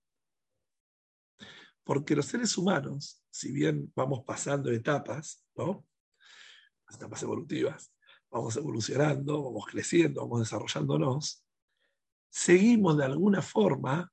Porque 1.84 2.16
los 2.16 2.26
seres 2.26 2.56
humanos, 2.56 3.22
si 3.30 3.52
bien 3.52 3.92
vamos 3.94 4.24
pasando 4.26 4.70
etapas, 4.70 5.44
¿no? 5.54 5.86
etapas 6.90 7.22
evolutivas, 7.22 7.92
vamos 8.30 8.56
evolucionando, 8.56 9.42
vamos 9.42 9.66
creciendo, 9.66 10.22
vamos 10.22 10.40
desarrollándonos, 10.40 11.44
seguimos 12.30 12.96
de 12.96 13.04
alguna 13.04 13.42
forma 13.42 14.10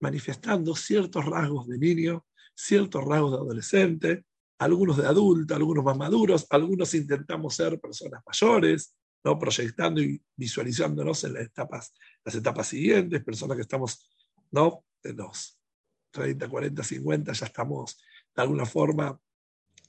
manifestando 0.00 0.74
ciertos 0.74 1.24
rasgos 1.24 1.66
de 1.66 1.78
niño, 1.78 2.26
ciertos 2.54 3.04
rasgos 3.04 3.32
de 3.32 3.36
adolescente, 3.38 4.24
algunos 4.58 4.96
de 4.96 5.06
adulto, 5.06 5.54
algunos 5.54 5.84
más 5.84 5.96
maduros, 5.96 6.46
algunos 6.50 6.94
intentamos 6.94 7.54
ser 7.54 7.80
personas 7.80 8.22
mayores, 8.26 8.96
¿no? 9.24 9.38
proyectando 9.38 10.00
y 10.00 10.22
visualizándonos 10.36 11.24
en 11.24 11.34
las 11.34 11.44
etapas, 11.44 11.94
las 12.24 12.34
etapas 12.34 12.68
siguientes, 12.68 13.24
personas 13.24 13.56
que 13.56 13.62
estamos 13.62 14.10
¿no? 14.50 14.84
en 15.02 15.16
los 15.16 15.58
30, 16.14 16.48
40, 16.48 16.82
50, 16.84 17.32
ya 17.32 17.46
estamos 17.46 17.98
de 18.34 18.42
alguna 18.42 18.64
forma, 18.64 19.18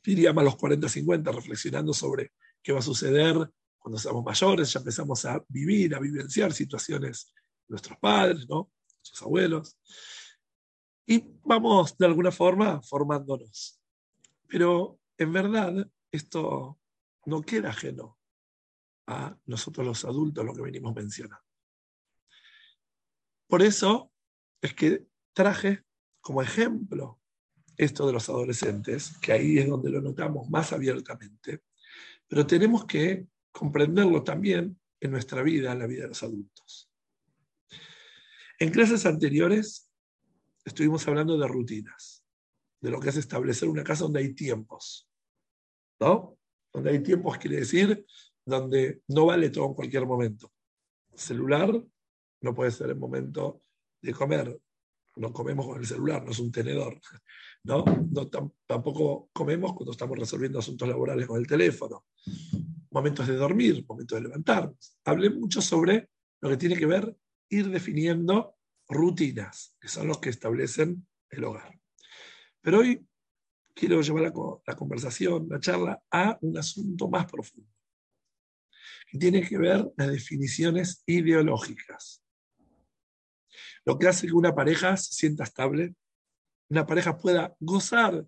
diríamos 0.04 0.42
a 0.42 0.46
los 0.46 0.56
40, 0.56 0.90
50, 0.90 1.32
reflexionando 1.32 1.94
sobre 1.94 2.34
qué 2.62 2.74
va 2.74 2.80
a 2.80 2.82
suceder 2.82 3.36
cuando 3.78 4.00
seamos 4.00 4.24
mayores, 4.26 4.74
ya 4.74 4.80
empezamos 4.80 5.24
a 5.26 5.44
vivir, 5.48 5.94
a 5.94 6.00
vivenciar 6.00 6.52
situaciones 6.52 7.32
de 7.68 7.74
nuestros 7.74 8.00
padres, 8.00 8.50
¿no? 8.50 8.72
sus 9.02 9.22
abuelos, 9.22 9.78
y 11.06 11.24
vamos 11.44 11.96
de 11.96 12.08
alguna 12.08 12.32
forma 12.32 12.82
formándonos. 12.82 13.80
Pero 14.48 15.00
en 15.20 15.32
verdad 15.32 15.88
esto 16.12 16.80
no 17.26 17.42
queda 17.44 17.70
ajeno 17.70 18.18
a 19.06 19.38
nosotros 19.46 19.86
los 19.86 20.04
adultos, 20.06 20.44
lo 20.44 20.56
que 20.56 20.64
venimos 20.64 20.96
mencionando. 20.96 21.46
Por 23.48 23.62
eso 23.62 24.12
es 24.60 24.74
que 24.74 25.06
traje 25.34 25.85
como 26.26 26.42
ejemplo 26.42 27.20
esto 27.78 28.08
de 28.08 28.14
los 28.14 28.30
adolescentes, 28.30 29.16
que 29.20 29.32
ahí 29.32 29.60
es 29.60 29.68
donde 29.68 29.92
lo 29.92 30.02
notamos 30.02 30.50
más 30.50 30.74
abiertamente, 30.74 31.62
pero 32.28 32.48
tenemos 32.48 32.86
que 32.86 33.28
comprenderlo 33.52 34.24
también 34.24 34.76
en 35.00 35.12
nuestra 35.12 35.44
vida, 35.44 35.72
en 35.72 35.78
la 35.78 35.86
vida 35.86 36.02
de 36.02 36.08
los 36.08 36.24
adultos. 36.24 36.90
En 38.58 38.72
clases 38.72 39.06
anteriores 39.06 39.88
estuvimos 40.64 41.08
hablando 41.08 41.38
de 41.38 41.48
rutinas, 41.48 42.26
de 42.82 42.90
lo 42.90 43.00
que 43.00 43.10
es 43.10 43.18
establecer 43.18 43.70
una 43.70 43.84
casa 43.84 44.06
donde 44.06 44.22
hay 44.22 44.34
tiempos, 44.34 45.08
¿no? 46.00 46.40
Donde 46.74 46.90
hay 46.90 47.04
tiempos 47.04 47.38
quiere 47.38 47.58
decir 47.58 48.04
donde 48.44 49.04
no 49.10 49.28
vale 49.28 49.52
todo 49.52 49.68
en 49.68 49.74
cualquier 49.76 50.08
momento. 50.08 50.52
Celular 51.14 51.72
no 52.42 52.56
puede 52.56 52.72
ser 52.72 52.90
el 52.90 52.96
momento 52.96 53.62
de 54.02 54.12
comer, 54.12 54.60
no 55.18 55.32
comemos 55.32 55.66
con 55.66 55.80
el 55.80 55.86
celular, 55.86 56.24
no 56.24 56.32
es 56.32 56.40
un 56.40 56.52
tenedor. 56.52 57.00
¿no? 57.64 57.84
tampoco 58.68 59.30
comemos 59.34 59.74
cuando 59.74 59.92
estamos 59.92 60.18
resolviendo 60.18 60.60
asuntos 60.60 60.88
laborales 60.88 61.28
con 61.28 61.40
el 61.40 61.48
teléfono. 61.48 62.06
Momentos 62.92 63.28
de 63.28 63.36
dormir, 63.36 63.86
momentos 63.88 64.18
de 64.18 64.24
levantarnos. 64.24 64.98
Hablé 65.04 65.30
mucho 65.30 65.62
sobre 65.62 66.10
lo 66.42 66.50
que 66.50 66.58
tiene 66.58 66.76
que 66.76 66.86
ver 66.86 67.16
ir 67.50 67.70
definiendo 67.70 68.56
rutinas, 68.88 69.76
que 69.80 69.88
son 69.88 70.08
los 70.08 70.20
que 70.20 70.30
establecen 70.30 71.08
el 71.30 71.44
hogar. 71.44 71.80
Pero 72.62 72.80
hoy 72.80 73.06
quiero 73.74 74.02
llevar 74.02 74.24
la, 74.24 74.34
la 74.66 74.76
conversación, 74.76 75.48
la 75.50 75.60
charla, 75.60 76.02
a 76.12 76.38
un 76.42 76.58
asunto 76.58 77.10
más 77.10 77.26
profundo, 77.26 77.70
que 79.12 79.18
tiene 79.18 79.48
que 79.48 79.58
ver 79.58 79.92
las 79.98 80.12
definiciones 80.12 81.04
ideológicas. 81.06 82.25
Lo 83.86 84.00
que 84.00 84.08
hace 84.08 84.28
que 84.28 84.34
una 84.34 84.56
pareja 84.56 84.98
se 84.98 85.14
sienta 85.14 85.44
estable, 85.44 85.96
una 86.70 86.86
pareja 86.86 87.18
pueda 87.18 87.56
gozar 87.60 88.26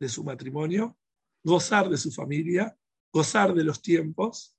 de 0.00 0.08
su 0.08 0.24
matrimonio, 0.24 0.98
gozar 1.44 1.88
de 1.88 1.96
su 1.96 2.10
familia, 2.10 2.76
gozar 3.12 3.54
de 3.54 3.64
los 3.64 3.80
tiempos 3.80 4.56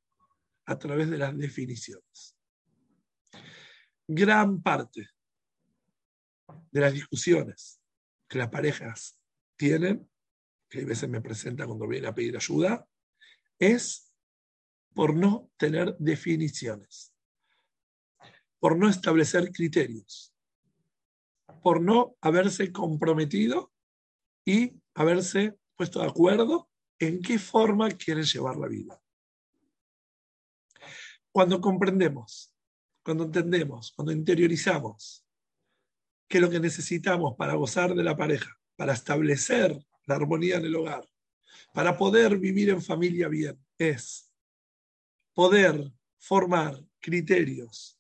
a 0.66 0.80
través 0.80 1.10
de 1.10 1.18
las 1.18 1.38
definiciones. 1.38 2.38
Gran 4.08 4.62
parte 4.62 5.10
de 6.72 6.80
las 6.80 6.94
discusiones 6.94 7.82
que 8.28 8.38
las 8.38 8.50
parejas 8.50 9.20
tienen, 9.58 10.10
que 10.70 10.82
a 10.82 10.86
veces 10.86 11.10
me 11.10 11.22
presentan 11.22 11.68
cuando 11.68 11.88
vienen 11.88 12.10
a 12.10 12.16
pedir 12.16 12.38
ayuda, 12.38 12.88
es 13.60 14.14
por 14.94 15.16
no 15.16 15.52
tener 15.58 15.96
definiciones 16.00 17.14
por 18.60 18.78
no 18.78 18.90
establecer 18.90 19.52
criterios, 19.52 20.29
por 21.62 21.82
no 21.82 22.16
haberse 22.22 22.72
comprometido 22.72 23.72
y 24.46 24.74
haberse 24.94 25.58
puesto 25.76 26.00
de 26.02 26.08
acuerdo 26.08 26.70
en 27.00 27.22
qué 27.22 27.40
forma 27.40 27.90
quieren 27.92 28.24
llevar 28.24 28.58
la 28.58 28.68
vida. 28.68 29.02
Cuando 31.32 31.62
comprendemos, 31.62 32.54
cuando 33.04 33.24
entendemos, 33.24 33.94
cuando 33.96 34.12
interiorizamos 34.12 35.26
que 36.28 36.40
lo 36.40 36.50
que 36.50 36.60
necesitamos 36.60 37.36
para 37.38 37.56
gozar 37.56 37.96
de 37.96 38.04
la 38.04 38.16
pareja, 38.16 38.60
para 38.76 38.94
establecer 38.94 39.78
la 40.06 40.16
armonía 40.16 40.58
en 40.58 40.66
el 40.66 40.76
hogar, 40.76 41.08
para 41.74 41.98
poder 41.98 42.38
vivir 42.38 42.70
en 42.70 42.82
familia 42.82 43.28
bien, 43.28 43.64
es 43.78 44.32
poder 45.34 45.92
formar 46.18 46.84
criterios 47.00 48.00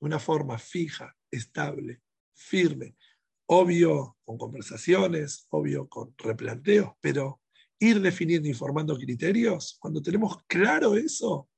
una 0.00 0.18
forma 0.18 0.58
fija, 0.58 1.16
estable, 1.30 2.02
firme, 2.44 2.96
obvio 3.46 4.16
con 4.24 4.38
conversaciones, 4.38 5.46
obvio 5.50 5.88
con 5.88 6.14
replanteos, 6.18 6.92
pero 7.00 7.40
ir 7.78 8.00
definiendo 8.00 8.48
y 8.48 8.54
formando 8.54 8.96
criterios, 8.96 9.76
cuando 9.80 10.00
tenemos 10.02 10.42
claro 10.46 10.94
eso, 10.94 11.48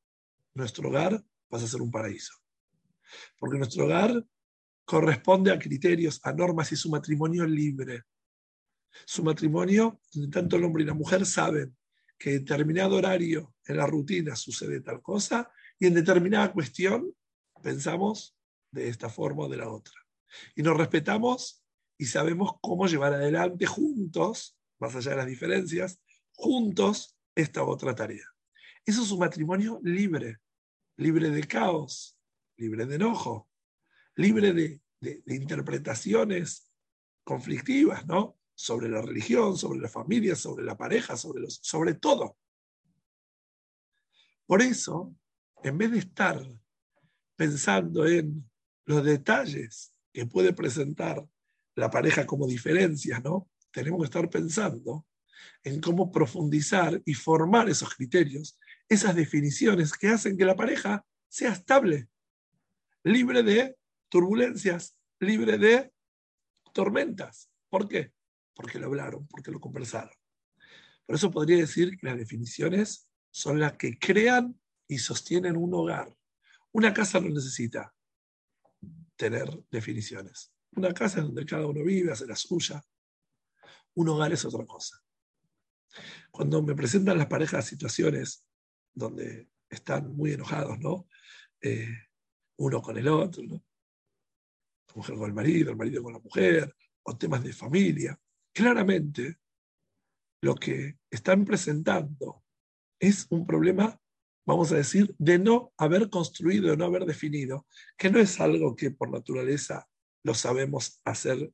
nuestro 0.55 0.89
hogar 0.89 1.23
pasa 1.49 1.65
a 1.65 1.69
ser 1.69 1.83
un 1.83 1.91
paraíso. 1.91 2.35
Porque 3.39 3.59
nuestro 3.59 3.85
hogar 3.85 4.25
corresponde 4.85 5.53
a 5.53 5.59
criterios, 5.59 6.21
a 6.23 6.33
normas 6.33 6.73
y 6.73 6.77
su 6.77 6.89
matrimonio 6.91 7.47
libre. 7.47 8.05
Su 9.05 9.23
matrimonio, 9.23 10.01
donde 10.13 10.31
tanto 10.31 10.57
el 10.57 10.65
hombre 10.65 10.83
y 10.83 10.87
la 10.87 10.95
mujer 10.95 11.27
saben 11.27 11.77
que 12.19 12.35
en 12.35 12.45
determinado 12.45 12.97
horario 12.97 13.55
en 13.67 13.77
la 13.77 13.87
rutina 13.87 14.35
sucede 14.37 14.81
tal 14.81 15.03
cosa 15.03 15.51
y 15.79 15.87
en 15.87 15.95
determinada 15.95 16.53
cuestión 16.53 17.13
pensamos 17.63 18.35
de 18.71 18.89
esta 18.89 19.09
forma 19.11 19.45
o 19.45 19.49
de 19.49 19.59
la 19.59 19.69
otra. 19.69 20.06
Y 20.55 20.63
nos 20.63 20.77
respetamos 20.77 21.65
y 21.99 22.07
sabemos 22.07 22.53
cómo 22.61 22.87
llevar 22.87 23.15
adelante 23.15 23.67
juntos 23.67 24.57
más 24.79 24.95
allá 24.95 25.13
de 25.13 25.17
las 25.17 25.27
diferencias, 25.27 26.01
juntos 26.35 27.17
esta 27.35 27.65
otra 27.65 27.95
tarea. 27.95 28.27
Eso 28.85 29.03
es 29.03 29.11
un 29.11 29.21
matrimonio 29.21 29.81
libre, 29.83 30.39
libre 30.97 31.31
de 31.31 31.45
caos, 31.45 32.19
libre 32.57 32.87
de 32.87 32.97
enojo, 32.97 33.49
libre 34.15 34.53
de, 34.53 34.81
interpretaciones 35.27 36.73
conflictivas, 37.23 38.07
¿no? 38.07 38.39
Sobre 38.55 38.89
la 38.89 39.03
religión, 39.03 39.57
sobre 39.57 39.81
la 39.81 39.89
familia, 39.89 40.35
sobre 40.35 40.65
la 40.65 40.77
pareja, 40.77 41.17
sobre, 41.17 41.45
sobre 41.49 41.95
todo. 41.95 42.37
Por 44.47 44.63
eso, 44.63 45.15
en 45.63 45.77
vez 45.77 45.91
de 45.91 45.99
estar 45.99 46.41
pensando 47.37 48.07
en 48.07 48.49
los 48.85 49.05
detalles 49.05 49.96
que 50.17 50.25
puede 50.25 50.55
presentar 50.55 51.23
la 51.75 51.91
pareja 51.91 52.25
como 52.25 52.47
diferencias, 52.47 53.23
¿no? 53.23 53.51
Tenemos 53.71 54.01
que 54.01 54.07
estar 54.07 54.31
pensando 54.31 55.05
en 55.63 55.79
cómo 55.79 56.11
profundizar 56.11 57.03
y 57.05 57.13
formar 57.13 57.69
esos 57.69 57.95
criterios, 57.95 58.59
esas 58.89 59.15
definiciones 59.15 59.93
que 59.93 60.09
hacen 60.09 60.39
que 60.39 60.47
la 60.47 60.57
pareja 60.57 61.05
sea 61.29 61.53
estable, 61.53 62.09
libre 63.05 63.43
de 63.43 63.77
turbulencias, 64.09 64.97
libre 65.21 65.59
de 65.59 65.93
tormentas. 66.73 67.51
¿Por 67.69 67.87
qué? 67.87 68.15
Porque 68.55 68.79
lo 68.79 68.87
hablaron, 68.87 69.27
porque 69.27 69.51
lo 69.51 69.61
conversaron. 69.61 70.17
Por 71.05 71.17
eso 71.17 71.31
podría 71.31 71.59
decir 71.59 71.99
que 71.99 72.07
las 72.07 72.17
definiciones 72.17 73.07
son 73.31 73.61
las 73.61 73.75
que 73.75 73.99
crean 73.99 74.59
y 74.89 74.97
sostienen 74.97 75.59
un 75.59 75.75
hogar. 75.75 76.17
Una 76.73 76.95
casa 76.95 77.21
no 77.21 77.29
necesita 77.29 77.93
tener 79.17 79.49
definiciones. 79.71 80.53
Una 80.73 80.93
casa 80.93 81.21
es 81.21 81.27
donde 81.27 81.47
cada 81.47 81.67
uno 81.67 81.83
vive, 81.83 82.13
hace 82.13 82.27
la 82.27 82.37
suya. 82.37 82.83
Un 83.95 84.09
hogar 84.09 84.33
es 84.33 84.45
otra 84.45 84.65
cosa. 84.67 85.03
Cuando 86.31 86.63
me 86.63 86.75
presentan 86.75 87.19
las 87.19 87.27
parejas 87.27 87.67
situaciones 87.67 88.45
donde 88.93 89.49
están 89.71 90.15
muy 90.15 90.33
enojados, 90.33 90.79
¿no? 90.79 91.09
Eh, 91.61 91.89
uno 92.59 92.83
con 92.83 92.97
el 92.99 93.09
otro, 93.09 93.43
¿no? 93.43 93.65
La 94.89 94.95
mujer 94.95 95.17
con 95.17 95.29
el 95.29 95.35
marido, 95.35 95.71
el 95.71 95.77
marido 95.77 96.03
con 96.03 96.13
la 96.13 96.19
mujer, 96.19 96.75
o 97.03 97.17
temas 97.17 97.43
de 97.43 97.53
familia. 97.53 98.19
Claramente, 98.53 99.39
lo 100.43 100.55
que 100.55 100.99
están 101.11 101.45
presentando 101.45 102.45
es 102.99 103.27
un 103.31 103.47
problema 103.47 103.99
vamos 104.47 104.71
a 104.73 104.77
decir, 104.77 105.15
de 105.19 105.39
no 105.39 105.73
haber 105.77 106.09
construido, 106.09 106.71
de 106.71 106.77
no 106.77 106.85
haber 106.85 107.05
definido, 107.05 107.67
que 107.99 108.11
no 108.11 108.21
es 108.21 108.41
algo 108.41 108.77
que 108.77 108.93
por 108.93 109.11
naturaleza 109.11 109.89
lo 110.23 110.35
sabemos 110.35 111.01
hacer 111.05 111.53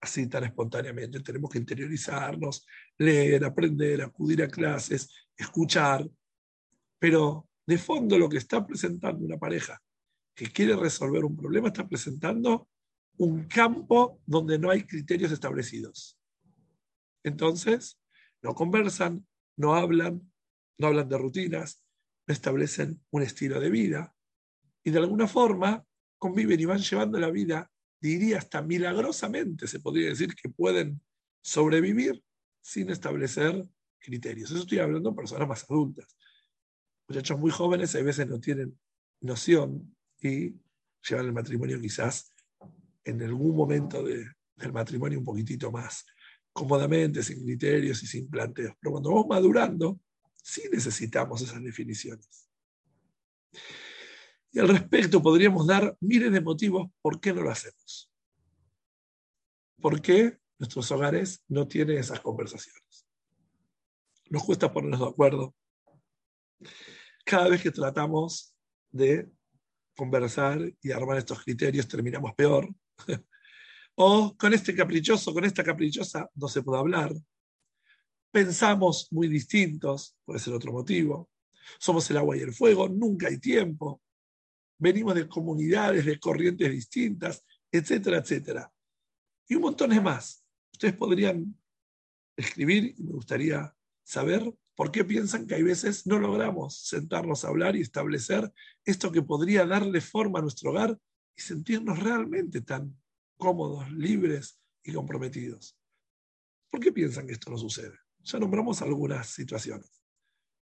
así 0.00 0.26
tan 0.28 0.44
espontáneamente. 0.44 1.20
Tenemos 1.20 1.50
que 1.50 1.58
interiorizarnos, 1.58 2.66
leer, 2.98 3.44
aprender, 3.44 4.02
acudir 4.02 4.42
a 4.42 4.48
clases, 4.48 5.10
escuchar. 5.36 6.08
Pero 6.98 7.48
de 7.66 7.78
fondo 7.78 8.18
lo 8.18 8.28
que 8.28 8.38
está 8.38 8.66
presentando 8.66 9.24
una 9.24 9.38
pareja 9.38 9.82
que 10.34 10.50
quiere 10.52 10.76
resolver 10.76 11.24
un 11.24 11.36
problema 11.36 11.68
está 11.68 11.88
presentando 11.88 12.68
un 13.18 13.44
campo 13.44 14.20
donde 14.26 14.58
no 14.58 14.70
hay 14.70 14.84
criterios 14.84 15.32
establecidos. 15.32 16.18
Entonces, 17.22 17.98
no 18.42 18.54
conversan, 18.54 19.26
no 19.56 19.74
hablan, 19.74 20.29
no 20.78 20.88
hablan 20.88 21.08
de 21.08 21.18
rutinas, 21.18 21.84
establecen 22.26 23.02
un 23.10 23.22
estilo 23.22 23.60
de 23.60 23.70
vida 23.70 24.14
y 24.82 24.90
de 24.90 24.98
alguna 24.98 25.26
forma 25.26 25.84
conviven 26.18 26.60
y 26.60 26.64
van 26.64 26.80
llevando 26.80 27.18
la 27.18 27.30
vida, 27.30 27.70
diría 28.00 28.38
hasta 28.38 28.62
milagrosamente, 28.62 29.66
se 29.66 29.80
podría 29.80 30.08
decir 30.08 30.34
que 30.34 30.48
pueden 30.48 31.00
sobrevivir 31.42 32.22
sin 32.60 32.90
establecer 32.90 33.66
criterios. 33.98 34.50
Eso 34.50 34.60
estoy 34.60 34.78
hablando 34.78 35.10
de 35.10 35.16
personas 35.16 35.48
más 35.48 35.64
adultas. 35.68 36.16
Muchachos 37.08 37.38
muy 37.38 37.50
jóvenes 37.50 37.94
a 37.94 38.02
veces 38.02 38.26
no 38.26 38.38
tienen 38.38 38.78
noción 39.20 39.96
y 40.20 40.54
llevan 41.08 41.26
el 41.26 41.32
matrimonio 41.32 41.80
quizás 41.80 42.32
en 43.04 43.22
algún 43.22 43.56
momento 43.56 44.02
del 44.02 44.72
matrimonio 44.72 45.18
un 45.18 45.24
poquitito 45.24 45.72
más 45.72 46.06
cómodamente, 46.52 47.22
sin 47.22 47.42
criterios 47.42 48.02
y 48.02 48.06
sin 48.06 48.28
planteos. 48.28 48.74
Pero 48.80 48.92
cuando 48.92 49.10
vamos 49.10 49.26
madurando, 49.28 50.00
sí 50.42 50.62
necesitamos 50.72 51.42
esas 51.42 51.62
definiciones. 51.62 52.48
Y 54.52 54.58
al 54.58 54.68
respecto 54.68 55.22
podríamos 55.22 55.66
dar 55.66 55.96
miles 56.00 56.32
de 56.32 56.40
motivos 56.40 56.90
por 57.00 57.20
qué 57.20 57.32
no 57.32 57.42
lo 57.42 57.50
hacemos. 57.50 58.10
¿Por 59.80 60.02
qué 60.02 60.38
nuestros 60.58 60.90
hogares 60.90 61.42
no 61.48 61.66
tienen 61.68 61.98
esas 61.98 62.20
conversaciones? 62.20 63.06
Nos 64.28 64.44
cuesta 64.44 64.72
ponernos 64.72 65.00
de 65.00 65.06
acuerdo. 65.06 65.54
Cada 67.24 67.48
vez 67.48 67.62
que 67.62 67.70
tratamos 67.70 68.54
de 68.90 69.30
conversar 69.96 70.60
y 70.82 70.90
armar 70.90 71.18
estos 71.18 71.42
criterios 71.42 71.86
terminamos 71.86 72.34
peor. 72.34 72.68
o 73.94 74.36
con 74.36 74.52
este 74.52 74.74
caprichoso, 74.74 75.32
con 75.32 75.44
esta 75.44 75.62
caprichosa 75.62 76.28
no 76.34 76.48
se 76.48 76.62
puede 76.62 76.80
hablar 76.80 77.14
pensamos 78.30 79.08
muy 79.10 79.28
distintos, 79.28 80.16
puede 80.24 80.38
ser 80.38 80.54
otro 80.54 80.72
motivo. 80.72 81.30
Somos 81.78 82.10
el 82.10 82.16
agua 82.16 82.36
y 82.36 82.40
el 82.40 82.52
fuego, 82.52 82.88
nunca 82.88 83.28
hay 83.28 83.38
tiempo. 83.38 84.00
Venimos 84.78 85.14
de 85.14 85.28
comunidades, 85.28 86.04
de 86.04 86.18
corrientes 86.18 86.70
distintas, 86.70 87.44
etcétera, 87.70 88.18
etcétera. 88.18 88.72
Y 89.48 89.56
un 89.56 89.62
montón 89.62 89.90
de 89.90 90.00
más. 90.00 90.44
Ustedes 90.72 90.96
podrían 90.96 91.54
escribir 92.36 92.94
y 92.96 93.02
me 93.02 93.12
gustaría 93.12 93.74
saber 94.02 94.52
por 94.74 94.90
qué 94.90 95.04
piensan 95.04 95.46
que 95.46 95.56
hay 95.56 95.62
veces 95.62 96.06
no 96.06 96.18
logramos 96.18 96.78
sentarnos 96.88 97.44
a 97.44 97.48
hablar 97.48 97.76
y 97.76 97.82
establecer 97.82 98.50
esto 98.84 99.12
que 99.12 99.22
podría 99.22 99.66
darle 99.66 100.00
forma 100.00 100.38
a 100.38 100.42
nuestro 100.42 100.70
hogar 100.70 100.98
y 101.36 101.42
sentirnos 101.42 101.98
realmente 101.98 102.62
tan 102.62 102.98
cómodos, 103.36 103.90
libres 103.92 104.58
y 104.82 104.92
comprometidos. 104.92 105.76
¿Por 106.70 106.80
qué 106.80 106.92
piensan 106.92 107.26
que 107.26 107.34
esto 107.34 107.50
no 107.50 107.58
sucede? 107.58 107.98
Ya 108.24 108.38
nombramos 108.38 108.82
algunas 108.82 109.28
situaciones. 109.28 110.02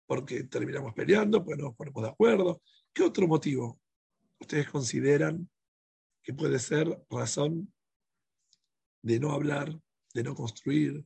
Porque 0.07 0.45
terminamos 0.45 0.93
peleando, 0.95 1.45
pues 1.45 1.59
no 1.59 1.67
nos 1.67 1.77
ponemos 1.77 2.03
de 2.03 2.09
acuerdo. 2.09 2.63
¿Qué 2.93 3.03
otro 3.03 3.27
motivo 3.27 3.81
ustedes 4.39 4.69
consideran 4.69 5.49
que 6.23 6.35
puede 6.35 6.59
ser 6.59 7.05
razón 7.09 7.73
de 9.03 9.21
no 9.21 9.33
hablar, 9.33 9.81
de 10.13 10.23
no 10.23 10.35
construir, 10.35 11.05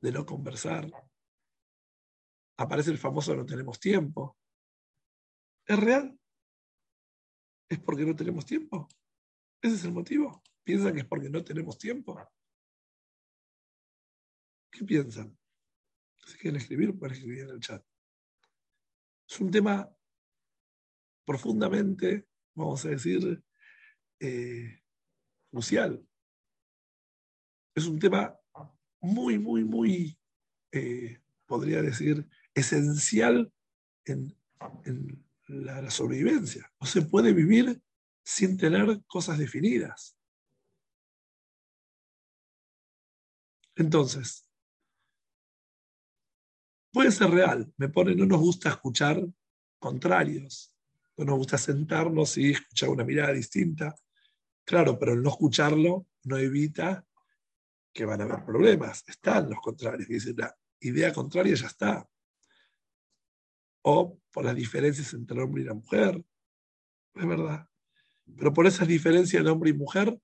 de 0.00 0.12
no 0.12 0.24
conversar? 0.24 0.90
Aparece 2.56 2.90
el 2.90 2.98
famoso 2.98 3.34
no 3.34 3.44
tenemos 3.44 3.78
tiempo. 3.78 4.36
¿Es 5.66 5.78
real? 5.78 6.18
¿Es 7.68 7.78
porque 7.80 8.06
no 8.06 8.16
tenemos 8.16 8.46
tiempo? 8.46 8.88
¿Ese 9.60 9.74
es 9.74 9.84
el 9.84 9.92
motivo? 9.92 10.42
¿Piensan 10.64 10.94
que 10.94 11.00
es 11.00 11.06
porque 11.06 11.28
no 11.28 11.44
tenemos 11.44 11.76
tiempo? 11.76 12.18
¿Qué 14.70 14.84
piensan? 14.84 15.36
Si 16.28 16.36
quieren 16.36 16.60
escribir, 16.60 16.96
pueden 16.98 17.14
escribir 17.14 17.44
en 17.44 17.50
el 17.50 17.60
chat. 17.60 17.82
Es 19.26 19.40
un 19.40 19.50
tema 19.50 19.90
profundamente, 21.24 22.28
vamos 22.54 22.84
a 22.84 22.90
decir, 22.90 23.42
eh, 24.20 24.82
crucial. 25.50 26.06
Es 27.74 27.86
un 27.86 27.98
tema 27.98 28.38
muy, 29.00 29.38
muy, 29.38 29.64
muy, 29.64 30.18
eh, 30.72 31.22
podría 31.46 31.80
decir, 31.80 32.28
esencial 32.54 33.50
en, 34.04 34.36
la 35.46 35.90
sobrevivencia. 35.90 36.70
No 36.78 36.86
se 36.86 37.00
puede 37.00 37.32
vivir 37.32 37.80
sin 38.22 38.58
tener 38.58 39.02
cosas 39.06 39.38
definidas. 39.38 40.18
Entonces, 43.76 44.47
puede 46.98 47.12
ser 47.12 47.30
real. 47.30 47.72
Me 47.76 47.88
pone, 47.88 48.12
no 48.16 48.26
nos 48.26 48.40
gusta 48.40 48.70
escuchar 48.70 49.24
contrarios, 49.78 50.74
no 51.16 51.26
nos 51.26 51.36
gusta 51.36 51.56
sentarnos 51.56 52.36
y 52.36 52.50
escuchar 52.50 52.88
una 52.88 53.04
mirada 53.04 53.32
distinta. 53.32 53.94
Claro, 54.64 54.98
pero 54.98 55.12
el 55.12 55.22
no 55.22 55.30
escucharlo 55.30 56.08
no 56.24 56.36
evita 56.38 57.06
que 57.92 58.04
van 58.04 58.20
a 58.20 58.24
haber 58.24 58.44
problemas. 58.44 59.04
Están 59.06 59.48
los 59.48 59.60
contrarios, 59.60 60.08
que 60.08 60.32
la 60.32 60.52
idea 60.80 61.12
contraria 61.12 61.54
ya 61.54 61.68
está. 61.68 62.04
O 63.82 64.18
por 64.32 64.44
las 64.44 64.56
diferencias 64.56 65.14
entre 65.14 65.36
el 65.36 65.44
hombre 65.44 65.62
y 65.62 65.66
la 65.66 65.74
mujer. 65.74 66.20
Es 67.14 67.26
verdad. 67.28 67.68
Pero 68.36 68.52
por 68.52 68.66
esas 68.66 68.88
diferencias 68.88 69.44
de 69.44 69.48
hombre 69.48 69.70
y 69.70 69.74
mujer, 69.74 70.20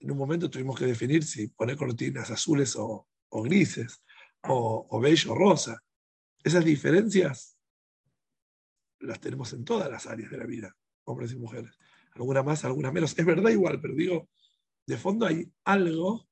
en 0.00 0.10
un 0.10 0.18
momento 0.18 0.50
tuvimos 0.50 0.78
que 0.78 0.84
definir 0.84 1.24
si 1.24 1.48
poner 1.48 1.78
cortinas 1.78 2.30
azules 2.30 2.76
o, 2.76 3.08
grises, 3.30 4.02
o, 4.42 4.86
o 4.90 4.98
o 5.00 5.34
rosa. 5.34 5.82
Esas 6.42 6.64
diferencias 6.64 7.56
las 9.00 9.20
tenemos 9.20 9.52
en 9.52 9.64
todas 9.64 9.90
las 9.90 10.06
áreas 10.06 10.30
de 10.30 10.38
la 10.38 10.46
vida, 10.46 10.76
hombres 11.04 11.32
y 11.32 11.36
mujeres. 11.36 11.78
Algunas 12.14 12.44
más, 12.44 12.64
algunas 12.64 12.92
menos. 12.92 13.18
Es 13.18 13.24
verdad 13.24 13.50
igual, 13.50 13.80
pero 13.80 13.94
digo, 13.94 14.28
de 14.86 14.96
fondo 14.96 15.26
hay 15.26 15.50
algo 15.64 16.28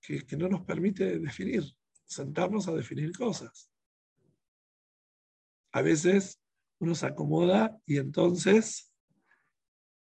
que, 0.00 0.24
que 0.26 0.36
no 0.36 0.48
nos 0.48 0.64
permite 0.64 1.18
definir, 1.18 1.64
sentarnos 2.04 2.68
a 2.68 2.72
definir 2.72 3.12
cosas. 3.12 3.70
A 5.72 5.82
veces 5.82 6.40
uno 6.78 6.94
se 6.94 7.06
acomoda 7.06 7.78
y 7.86 7.98
entonces 7.98 8.92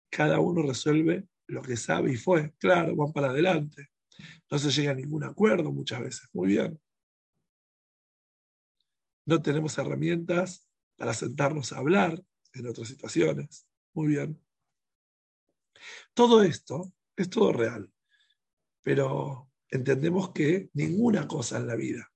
cada 0.10 0.40
uno 0.40 0.64
resuelve 0.64 1.28
lo 1.48 1.62
que 1.62 1.78
sabe 1.78 2.14
y 2.14 2.18
fue. 2.18 2.54
Claro, 2.58 2.96
van 2.96 3.12
para 3.12 3.30
adelante. 3.30 3.90
No 4.50 4.60
se 4.60 4.72
llega 4.72 4.92
a 4.92 4.96
ningún 4.96 5.24
acuerdo 5.24 5.72
muchas 5.72 6.02
veces. 6.02 6.30
Muy 6.34 6.48
bien. 6.50 6.80
No 9.26 9.42
tenemos 9.42 9.78
herramientas 9.78 10.68
para 10.96 11.14
sentarnos 11.14 11.72
a 11.72 11.78
hablar 11.78 12.22
en 12.54 12.68
otras 12.68 12.88
situaciones. 12.88 13.68
Muy 13.94 14.08
bien. 14.08 14.40
Todo 16.14 16.44
esto 16.44 16.92
es 17.16 17.30
todo 17.30 17.54
real, 17.54 17.92
pero 18.82 19.50
entendemos 19.70 20.32
que 20.32 20.70
ninguna 20.74 21.28
cosa 21.28 21.58
en 21.58 21.68
la 21.68 21.76
vida, 21.76 22.12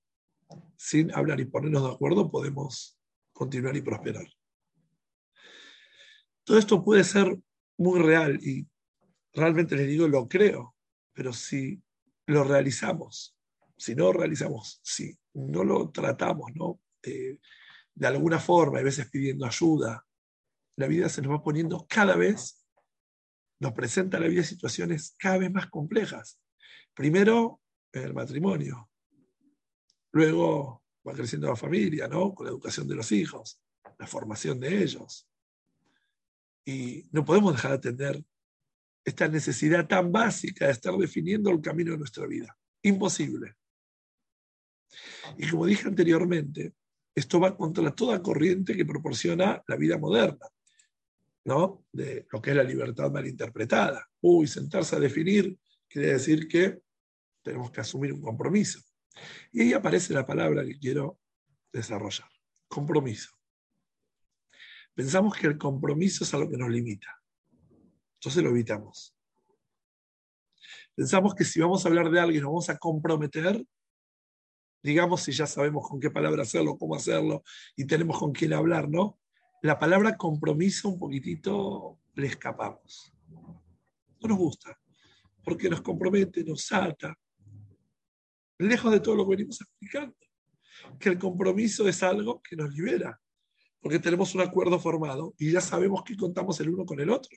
sin 0.76 1.14
hablar 1.14 1.40
y 1.40 1.46
ponernos 1.46 1.82
de 1.82 1.92
acuerdo, 1.94 2.30
podemos 2.30 2.98
continuar 3.32 3.76
y 3.76 3.82
prosperar. 3.82 4.26
Todo 6.44 6.58
esto 6.58 6.84
puede 6.84 7.04
ser 7.04 7.38
muy 7.78 8.00
real 8.00 8.38
y 8.42 8.66
realmente 9.32 9.76
les 9.76 9.88
digo, 9.88 10.06
lo 10.06 10.28
creo, 10.28 10.76
pero 11.12 11.32
si 11.32 11.82
lo 12.26 12.44
realizamos, 12.44 13.36
si 13.76 13.94
no 13.94 14.12
realizamos, 14.12 14.80
si 14.82 15.16
no 15.32 15.64
lo 15.64 15.90
tratamos, 15.90 16.50
¿no? 16.54 16.80
Eh, 17.04 17.38
de 17.94 18.06
alguna 18.06 18.38
forma, 18.38 18.80
a 18.80 18.82
veces 18.82 19.08
pidiendo 19.10 19.46
ayuda, 19.46 20.04
la 20.76 20.86
vida 20.88 21.08
se 21.08 21.22
nos 21.22 21.32
va 21.32 21.42
poniendo 21.42 21.86
cada 21.88 22.16
vez, 22.16 22.66
nos 23.60 23.72
presenta 23.72 24.18
la 24.18 24.26
vida 24.26 24.42
situaciones 24.42 25.14
cada 25.18 25.38
vez 25.38 25.52
más 25.52 25.68
complejas. 25.68 26.40
Primero, 26.92 27.60
el 27.92 28.14
matrimonio. 28.14 28.90
Luego 30.12 30.82
va 31.06 31.12
creciendo 31.12 31.48
la 31.48 31.56
familia, 31.56 32.08
¿no? 32.08 32.34
Con 32.34 32.46
la 32.46 32.52
educación 32.52 32.88
de 32.88 32.96
los 32.96 33.12
hijos, 33.12 33.60
la 33.98 34.06
formación 34.06 34.58
de 34.58 34.82
ellos. 34.82 35.28
Y 36.64 37.08
no 37.12 37.24
podemos 37.24 37.54
dejar 37.54 37.72
de 37.72 37.76
atender 37.76 38.24
esta 39.04 39.28
necesidad 39.28 39.86
tan 39.86 40.10
básica 40.10 40.66
de 40.66 40.72
estar 40.72 40.96
definiendo 40.96 41.50
el 41.50 41.60
camino 41.60 41.92
de 41.92 41.98
nuestra 41.98 42.26
vida. 42.26 42.56
Imposible. 42.82 43.54
Y 45.36 45.48
como 45.48 45.66
dije 45.66 45.88
anteriormente, 45.88 46.74
esto 47.14 47.38
va 47.38 47.56
contra 47.56 47.94
toda 47.94 48.22
corriente 48.22 48.76
que 48.76 48.84
proporciona 48.84 49.62
la 49.66 49.76
vida 49.76 49.98
moderna, 49.98 50.46
¿no? 51.44 51.84
De 51.92 52.26
lo 52.30 52.42
que 52.42 52.50
es 52.50 52.56
la 52.56 52.64
libertad 52.64 53.10
malinterpretada. 53.10 54.08
Uy, 54.20 54.46
sentarse 54.46 54.96
a 54.96 55.00
definir 55.00 55.56
quiere 55.88 56.12
decir 56.12 56.48
que 56.48 56.80
tenemos 57.42 57.70
que 57.70 57.80
asumir 57.80 58.12
un 58.12 58.20
compromiso. 58.20 58.80
Y 59.52 59.62
ahí 59.62 59.72
aparece 59.72 60.12
la 60.12 60.26
palabra 60.26 60.64
que 60.64 60.78
quiero 60.78 61.20
desarrollar, 61.72 62.28
compromiso. 62.66 63.30
Pensamos 64.94 65.36
que 65.36 65.46
el 65.46 65.58
compromiso 65.58 66.24
es 66.24 66.34
algo 66.34 66.50
que 66.50 66.56
nos 66.56 66.70
limita. 66.70 67.08
Entonces 68.14 68.42
lo 68.42 68.50
evitamos. 68.50 69.14
Pensamos 70.94 71.34
que 71.34 71.44
si 71.44 71.60
vamos 71.60 71.84
a 71.84 71.88
hablar 71.88 72.10
de 72.10 72.20
algo 72.20 72.32
y 72.32 72.40
nos 72.40 72.46
vamos 72.46 72.70
a 72.70 72.78
comprometer, 72.78 73.64
digamos 74.84 75.22
si 75.22 75.32
ya 75.32 75.46
sabemos 75.46 75.88
con 75.88 75.98
qué 75.98 76.10
palabra 76.10 76.42
hacerlo, 76.42 76.76
cómo 76.76 76.94
hacerlo 76.94 77.42
y 77.74 77.86
tenemos 77.86 78.18
con 78.18 78.32
quién 78.32 78.52
hablar, 78.52 78.90
¿no? 78.90 79.18
La 79.62 79.78
palabra 79.78 80.14
compromiso 80.14 80.90
un 80.90 80.98
poquitito 80.98 81.98
le 82.14 82.26
escapamos. 82.26 83.10
No 84.20 84.28
nos 84.28 84.36
gusta, 84.36 84.78
porque 85.42 85.70
nos 85.70 85.80
compromete, 85.80 86.44
nos 86.44 86.70
ata. 86.70 87.18
Lejos 88.58 88.92
de 88.92 89.00
todo 89.00 89.16
lo 89.16 89.24
que 89.24 89.36
venimos 89.36 89.58
explicando, 89.58 90.16
que 91.00 91.08
el 91.08 91.18
compromiso 91.18 91.88
es 91.88 92.02
algo 92.02 92.42
que 92.42 92.54
nos 92.54 92.70
libera, 92.74 93.18
porque 93.80 93.98
tenemos 93.98 94.34
un 94.34 94.42
acuerdo 94.42 94.78
formado 94.78 95.34
y 95.38 95.50
ya 95.50 95.62
sabemos 95.62 96.02
que 96.04 96.14
contamos 96.14 96.60
el 96.60 96.68
uno 96.68 96.84
con 96.84 97.00
el 97.00 97.08
otro. 97.08 97.36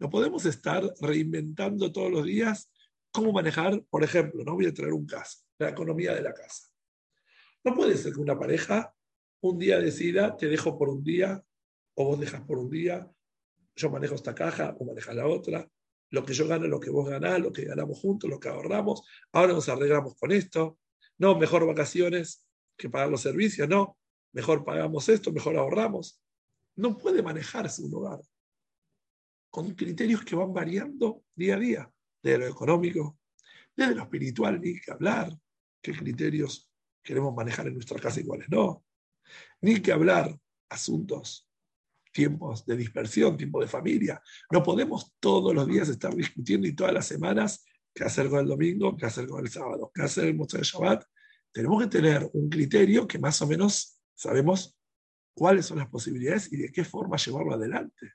No 0.00 0.10
podemos 0.10 0.44
estar 0.44 0.82
reinventando 1.00 1.92
todos 1.92 2.10
los 2.10 2.24
días 2.24 2.68
cómo 3.12 3.32
manejar, 3.32 3.80
por 3.88 4.02
ejemplo, 4.02 4.42
no 4.44 4.54
voy 4.54 4.66
a 4.66 4.74
traer 4.74 4.92
un 4.92 5.06
caso, 5.06 5.45
la 5.58 5.70
economía 5.70 6.14
de 6.14 6.22
la 6.22 6.32
casa. 6.32 6.68
No 7.64 7.74
puede 7.74 7.96
ser 7.96 8.12
que 8.12 8.20
una 8.20 8.38
pareja 8.38 8.94
un 9.40 9.58
día 9.58 9.78
decida, 9.80 10.36
te 10.36 10.48
dejo 10.48 10.78
por 10.78 10.88
un 10.88 11.02
día, 11.02 11.42
o 11.94 12.04
vos 12.04 12.20
dejas 12.20 12.42
por 12.42 12.58
un 12.58 12.70
día, 12.70 13.10
yo 13.74 13.90
manejo 13.90 14.14
esta 14.14 14.34
caja 14.34 14.74
o 14.78 14.84
manejas 14.84 15.14
la 15.14 15.26
otra, 15.26 15.68
lo 16.10 16.24
que 16.24 16.34
yo 16.34 16.46
gano, 16.46 16.66
lo 16.66 16.80
que 16.80 16.90
vos 16.90 17.08
ganás, 17.08 17.40
lo 17.40 17.52
que 17.52 17.64
ganamos 17.64 17.98
juntos, 17.98 18.30
lo 18.30 18.40
que 18.40 18.48
ahorramos, 18.48 19.02
ahora 19.32 19.52
nos 19.52 19.68
arreglamos 19.68 20.14
con 20.16 20.32
esto, 20.32 20.78
no, 21.18 21.38
mejor 21.38 21.66
vacaciones 21.66 22.46
que 22.76 22.90
pagar 22.90 23.08
los 23.08 23.22
servicios, 23.22 23.68
no, 23.68 23.96
mejor 24.32 24.64
pagamos 24.64 25.08
esto, 25.08 25.32
mejor 25.32 25.56
ahorramos. 25.56 26.20
No 26.76 26.96
puede 26.96 27.22
manejarse 27.22 27.82
un 27.82 27.94
hogar 27.94 28.20
con 29.50 29.74
criterios 29.74 30.22
que 30.22 30.36
van 30.36 30.52
variando 30.52 31.24
día 31.34 31.56
a 31.56 31.58
día, 31.58 31.90
de 32.22 32.38
lo 32.38 32.46
económico, 32.46 33.18
desde 33.74 33.94
lo 33.94 34.02
espiritual, 34.02 34.60
ni 34.60 34.78
que 34.78 34.90
hablar, 34.90 35.32
qué 35.82 35.92
criterios 35.92 36.70
queremos 37.02 37.34
manejar 37.34 37.66
en 37.68 37.74
nuestra 37.74 37.98
casa 38.00 38.20
y 38.20 38.24
cuáles 38.24 38.48
no, 38.48 38.84
ni 39.60 39.80
que 39.80 39.92
hablar 39.92 40.36
asuntos, 40.68 41.48
tiempos 42.12 42.64
de 42.66 42.76
dispersión, 42.76 43.36
tiempo 43.36 43.60
de 43.60 43.68
familia. 43.68 44.20
No 44.50 44.62
podemos 44.62 45.14
todos 45.20 45.54
los 45.54 45.66
días 45.66 45.88
estar 45.88 46.14
discutiendo 46.14 46.66
y 46.66 46.74
todas 46.74 46.92
las 46.92 47.06
semanas 47.06 47.64
qué 47.94 48.04
hacer 48.04 48.28
con 48.28 48.40
el 48.40 48.46
domingo, 48.46 48.96
qué 48.96 49.06
hacer 49.06 49.26
con 49.26 49.44
el 49.44 49.50
sábado, 49.50 49.90
qué 49.94 50.02
hacer 50.02 50.26
el 50.26 50.34
Moshe 50.34 50.58
de 50.58 50.64
Shabbat. 50.64 51.04
Tenemos 51.52 51.82
que 51.82 51.88
tener 51.88 52.28
un 52.32 52.48
criterio 52.48 53.06
que 53.06 53.18
más 53.18 53.40
o 53.42 53.46
menos 53.46 54.00
sabemos 54.14 54.76
cuáles 55.34 55.66
son 55.66 55.78
las 55.78 55.88
posibilidades 55.88 56.52
y 56.52 56.56
de 56.56 56.72
qué 56.72 56.84
forma 56.84 57.16
llevarlo 57.16 57.54
adelante. 57.54 58.12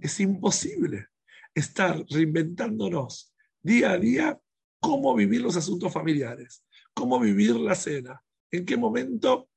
Es 0.00 0.20
imposible 0.20 1.06
estar 1.54 2.04
reinventándonos 2.08 3.34
día 3.62 3.92
a 3.92 3.98
día 3.98 4.40
cómo 4.80 5.14
vivir 5.14 5.40
los 5.40 5.56
asuntos 5.56 5.92
familiares, 5.92 6.64
cómo 6.94 7.18
vivir 7.18 7.56
la 7.56 7.74
cena, 7.74 8.22
en 8.50 8.64
qué 8.64 8.76
momento 8.76 9.48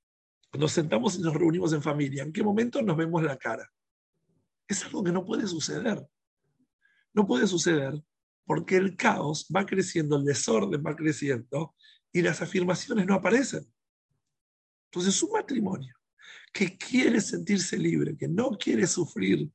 nos 0.53 0.71
sentamos 0.71 1.17
y 1.17 1.21
nos 1.21 1.33
reunimos 1.33 1.73
en 1.73 1.81
familia, 1.81 2.23
en 2.23 2.33
qué 2.33 2.43
momento 2.43 2.81
nos 2.81 2.97
vemos 2.97 3.23
la 3.23 3.37
cara. 3.37 3.71
Es 4.67 4.83
algo 4.85 5.03
que 5.03 5.11
no 5.11 5.25
puede 5.25 5.47
suceder. 5.47 6.05
No 7.13 7.25
puede 7.25 7.47
suceder 7.47 8.01
porque 8.45 8.77
el 8.77 8.95
caos 8.95 9.47
va 9.55 9.65
creciendo, 9.65 10.17
el 10.17 10.25
desorden 10.25 10.83
va 10.85 10.95
creciendo 10.95 11.75
y 12.11 12.21
las 12.21 12.41
afirmaciones 12.41 13.05
no 13.05 13.13
aparecen. 13.13 13.65
Entonces, 14.85 15.21
un 15.23 15.31
matrimonio 15.31 15.95
que 16.51 16.77
quiere 16.77 17.21
sentirse 17.21 17.77
libre, 17.77 18.17
que 18.17 18.27
no 18.27 18.51
quiere 18.51 18.87
sufrir 18.87 19.49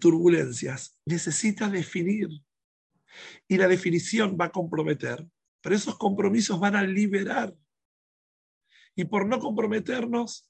turbulencias, 0.00 0.98
necesita 1.04 1.68
definir. 1.68 2.28
Y 3.48 3.56
la 3.56 3.68
definición 3.68 4.36
va 4.40 4.46
a 4.46 4.52
comprometer, 4.52 5.26
pero 5.60 5.74
esos 5.74 5.96
compromisos 5.96 6.58
van 6.58 6.76
a 6.76 6.82
liberar. 6.82 7.54
Y 8.94 9.04
por 9.04 9.26
no 9.26 9.38
comprometernos, 9.38 10.48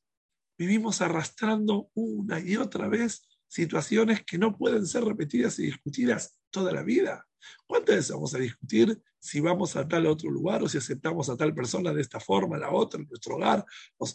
vivimos 0.59 1.01
arrastrando 1.01 1.91
una 1.95 2.41
y 2.41 2.57
otra 2.57 2.89
vez 2.89 3.29
situaciones 3.49 4.25
que 4.25 4.39
no 4.39 4.57
pueden 4.57 4.87
ser 4.87 5.05
repetidas 5.05 5.59
y 5.59 5.65
discutidas 5.65 6.39
toda 6.51 6.73
la 6.73 6.83
vida. 6.83 7.27
¿Cuántas 7.67 7.97
veces 7.97 8.13
vamos 8.13 8.35
a 8.35 8.39
discutir 8.39 9.03
si 9.19 9.41
vamos 9.41 9.77
a 9.77 9.87
tal 9.87 10.07
otro 10.07 10.31
lugar 10.31 10.63
o 10.63 10.69
si 10.69 10.79
aceptamos 10.79 11.29
a 11.29 11.37
tal 11.37 11.55
persona 11.55 11.93
de 11.93 12.01
esta 12.01 12.21
forma, 12.21 12.59
la 12.59 12.71
otra, 12.71 13.01
en 13.01 13.09
nuestro 13.09 13.37
hogar, 13.37 13.65
o, 13.99 14.09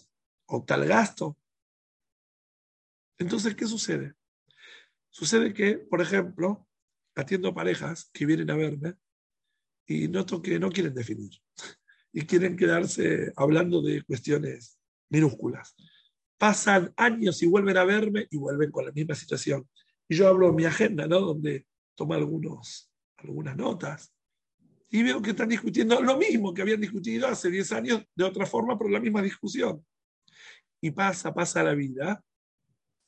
o 0.48 0.64
tal 0.64 0.86
gasto? 0.86 1.38
Entonces, 3.18 3.56
¿qué 3.56 3.66
sucede? 3.66 4.14
Sucede 5.10 5.54
que, 5.54 5.78
por 5.78 6.02
ejemplo, 6.02 6.68
atiendo 7.18 7.54
parejas 7.54 8.10
que 8.14 8.26
vienen 8.26 8.50
a 8.52 8.56
verme 8.56 8.96
y 9.86 10.08
noto 10.08 10.42
que 10.42 10.60
no 10.60 10.70
quieren 10.70 10.94
definir 10.94 11.32
y 12.14 12.22
quieren 12.22 12.56
quedarse 12.56 13.32
hablando 13.36 13.82
de 13.82 14.04
cuestiones 14.04 14.80
minúsculas. 15.10 15.76
Pasan 16.38 16.94
años 16.98 17.42
y 17.42 17.48
vuelven 17.48 17.78
a 17.78 17.84
verme 17.84 18.28
y 18.30 18.38
vuelven 18.38 18.72
con 18.72 18.86
la 18.86 18.92
misma 18.92 19.16
situación. 19.16 19.68
Y 20.08 20.16
yo 20.16 20.28
hablo 20.28 20.50
en 20.50 20.56
mi 20.56 20.66
agenda, 20.66 21.08
¿no? 21.08 21.20
Donde 21.20 21.66
tomo 21.96 22.14
algunos, 22.14 22.92
algunas 23.18 23.58
notas 23.58 24.14
y 24.90 25.04
veo 25.04 25.22
que 25.22 25.32
están 25.32 25.50
discutiendo 25.50 26.02
lo 26.02 26.18
mismo 26.18 26.54
que 26.54 26.62
habían 26.62 26.80
discutido 26.80 27.28
hace 27.28 27.50
10 27.50 27.72
años 27.74 28.06
de 28.16 28.24
otra 28.24 28.46
forma, 28.46 28.78
pero 28.78 28.90
la 28.90 29.00
misma 29.00 29.22
discusión. 29.22 29.86
Y 30.82 30.92
pasa, 30.92 31.34
pasa 31.34 31.64
la 31.64 31.74
vida 31.74 32.24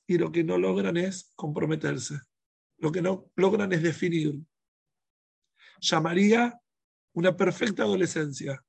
y 0.07 0.17
lo 0.17 0.31
que 0.31 0.43
no 0.43 0.57
logran 0.57 0.97
es 0.97 1.31
comprometerse. 1.35 2.19
Lo 2.79 2.91
que 2.91 3.01
no 3.01 3.31
logran 3.35 3.71
es 3.73 3.83
definir. 3.83 4.35
Llamaría 5.79 6.59
una 7.13 7.35
perfecta 7.35 7.83
adolescencia. 7.83 8.63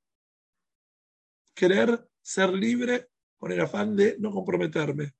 Querer 1.55 2.09
ser 2.21 2.51
libre 2.51 3.09
con 3.39 3.53
el 3.53 3.61
afán 3.61 3.97
de 3.97 4.17
no 4.19 4.31
comprometerme. 4.31 5.15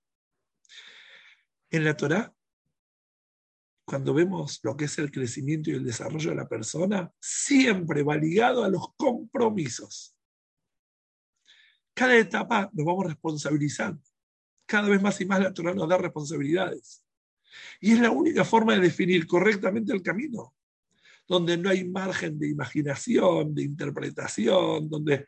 En 1.71 1.85
la 1.85 1.97
Torah, 1.97 2.35
cuando 3.85 4.15
vemos 4.15 4.61
lo 4.63 4.77
que 4.77 4.85
es 4.85 4.99
el 4.99 5.11
crecimiento 5.11 5.71
y 5.71 5.75
el 5.75 5.85
desarrollo 5.85 6.31
de 6.31 6.37
la 6.37 6.49
persona, 6.49 7.13
siempre 7.21 8.03
va 8.03 8.17
ligado 8.17 8.65
a 8.65 8.69
los 8.69 8.95
compromisos. 8.97 10.17
Cada 11.95 12.17
etapa 12.17 12.71
nos 12.73 12.87
vamos 12.87 13.07
responsabilizando. 13.07 14.03
Cada 14.67 14.89
vez 14.89 15.03
más 15.03 15.21
y 15.21 15.27
más 15.27 15.41
la 15.41 15.53
Torah 15.53 15.75
nos 15.75 15.89
da 15.89 15.99
responsabilidades. 15.99 17.05
Y 17.81 17.93
es 17.93 18.01
la 18.01 18.11
única 18.11 18.45
forma 18.45 18.75
de 18.75 18.81
definir 18.81 19.27
correctamente 19.27 19.93
el 19.93 20.03
camino, 20.03 20.55
donde 21.27 21.57
no 21.57 21.71
hay 21.71 21.85
margen 21.85 22.39
de 22.39 22.49
imaginación, 22.49 23.55
de 23.55 23.63
interpretación, 23.63 24.89
donde 24.89 25.27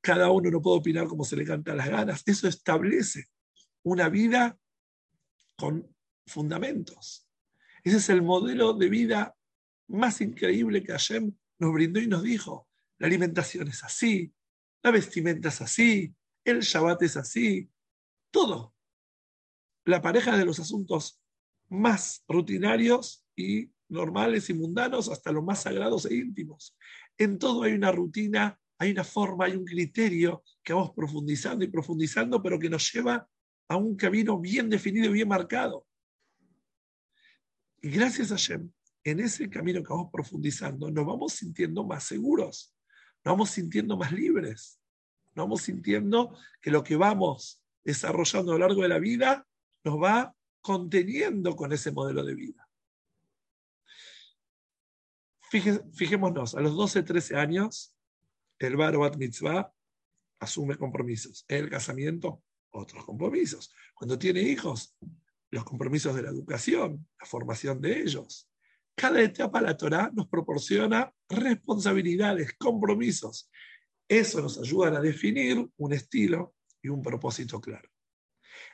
cada 0.00 0.30
uno 0.30 0.50
no 0.50 0.62
puede 0.62 0.78
opinar 0.78 1.06
como 1.06 1.24
se 1.24 1.36
le 1.36 1.44
canta 1.44 1.74
las 1.74 1.88
ganas. 1.88 2.22
Eso 2.26 2.48
establece 2.48 3.26
una 3.82 4.08
vida 4.08 4.58
con 5.56 5.86
fundamentos. 6.26 7.26
Ese 7.82 7.96
es 7.96 8.08
el 8.08 8.22
modelo 8.22 8.74
de 8.74 8.88
vida 8.88 9.34
más 9.88 10.20
increíble 10.20 10.82
que 10.82 10.92
Hashem 10.92 11.32
nos 11.58 11.72
brindó 11.72 12.00
y 12.00 12.06
nos 12.06 12.22
dijo. 12.22 12.68
La 12.98 13.06
alimentación 13.06 13.68
es 13.68 13.84
así, 13.84 14.32
la 14.82 14.90
vestimenta 14.90 15.48
es 15.48 15.60
así, 15.60 16.14
el 16.44 16.60
Shabbat 16.60 17.02
es 17.02 17.16
así, 17.16 17.68
todo. 18.30 18.74
La 19.84 20.02
pareja 20.02 20.36
de 20.36 20.44
los 20.44 20.58
asuntos 20.58 21.17
más 21.68 22.24
rutinarios 22.28 23.24
y 23.36 23.70
normales 23.88 24.50
y 24.50 24.54
mundanos 24.54 25.08
hasta 25.08 25.32
los 25.32 25.44
más 25.44 25.62
sagrados 25.62 26.06
e 26.06 26.14
íntimos. 26.14 26.76
En 27.16 27.38
todo 27.38 27.62
hay 27.62 27.72
una 27.72 27.92
rutina, 27.92 28.58
hay 28.78 28.92
una 28.92 29.04
forma, 29.04 29.46
hay 29.46 29.56
un 29.56 29.64
criterio 29.64 30.42
que 30.62 30.72
vamos 30.72 30.92
profundizando 30.94 31.64
y 31.64 31.68
profundizando, 31.68 32.42
pero 32.42 32.58
que 32.58 32.70
nos 32.70 32.92
lleva 32.92 33.28
a 33.68 33.76
un 33.76 33.96
camino 33.96 34.38
bien 34.38 34.70
definido 34.70 35.06
y 35.10 35.14
bien 35.14 35.28
marcado. 35.28 35.86
Y 37.80 37.90
gracias 37.90 38.32
a 38.32 38.36
Shem, 38.36 38.70
en 39.04 39.20
ese 39.20 39.48
camino 39.48 39.82
que 39.82 39.92
vamos 39.92 40.10
profundizando, 40.12 40.90
nos 40.90 41.06
vamos 41.06 41.32
sintiendo 41.32 41.84
más 41.84 42.04
seguros, 42.04 42.74
nos 43.24 43.32
vamos 43.32 43.50
sintiendo 43.50 43.96
más 43.96 44.12
libres, 44.12 44.80
nos 45.34 45.46
vamos 45.46 45.62
sintiendo 45.62 46.36
que 46.60 46.70
lo 46.70 46.82
que 46.82 46.96
vamos 46.96 47.62
desarrollando 47.84 48.52
a 48.52 48.54
lo 48.58 48.66
largo 48.66 48.82
de 48.82 48.88
la 48.88 48.98
vida 48.98 49.46
nos 49.84 50.02
va 50.02 50.34
conteniendo 50.68 51.56
con 51.56 51.72
ese 51.72 51.92
modelo 51.92 52.22
de 52.22 52.34
vida. 52.34 52.68
fijémonos, 55.94 56.54
a 56.54 56.60
los 56.60 56.76
12, 56.76 57.04
13 57.04 57.36
años, 57.36 57.96
el 58.58 58.76
Bar 58.76 59.16
Mitzvah 59.16 59.72
asume 60.40 60.76
compromisos. 60.76 61.46
El 61.48 61.70
casamiento, 61.70 62.42
otros 62.68 63.02
compromisos. 63.06 63.72
Cuando 63.94 64.18
tiene 64.18 64.42
hijos, 64.42 64.94
los 65.50 65.64
compromisos 65.64 66.14
de 66.14 66.20
la 66.20 66.28
educación, 66.28 67.08
la 67.18 67.26
formación 67.26 67.80
de 67.80 68.02
ellos. 68.02 68.50
Cada 68.94 69.22
etapa 69.22 69.60
de 69.60 69.68
la 69.68 69.76
Torah 69.78 70.10
nos 70.12 70.28
proporciona 70.28 71.10
responsabilidades, 71.30 72.58
compromisos. 72.58 73.50
Eso 74.06 74.42
nos 74.42 74.58
ayuda 74.58 74.98
a 74.98 75.00
definir 75.00 75.66
un 75.78 75.92
estilo 75.94 76.54
y 76.82 76.90
un 76.90 77.00
propósito 77.00 77.58
claro. 77.58 77.88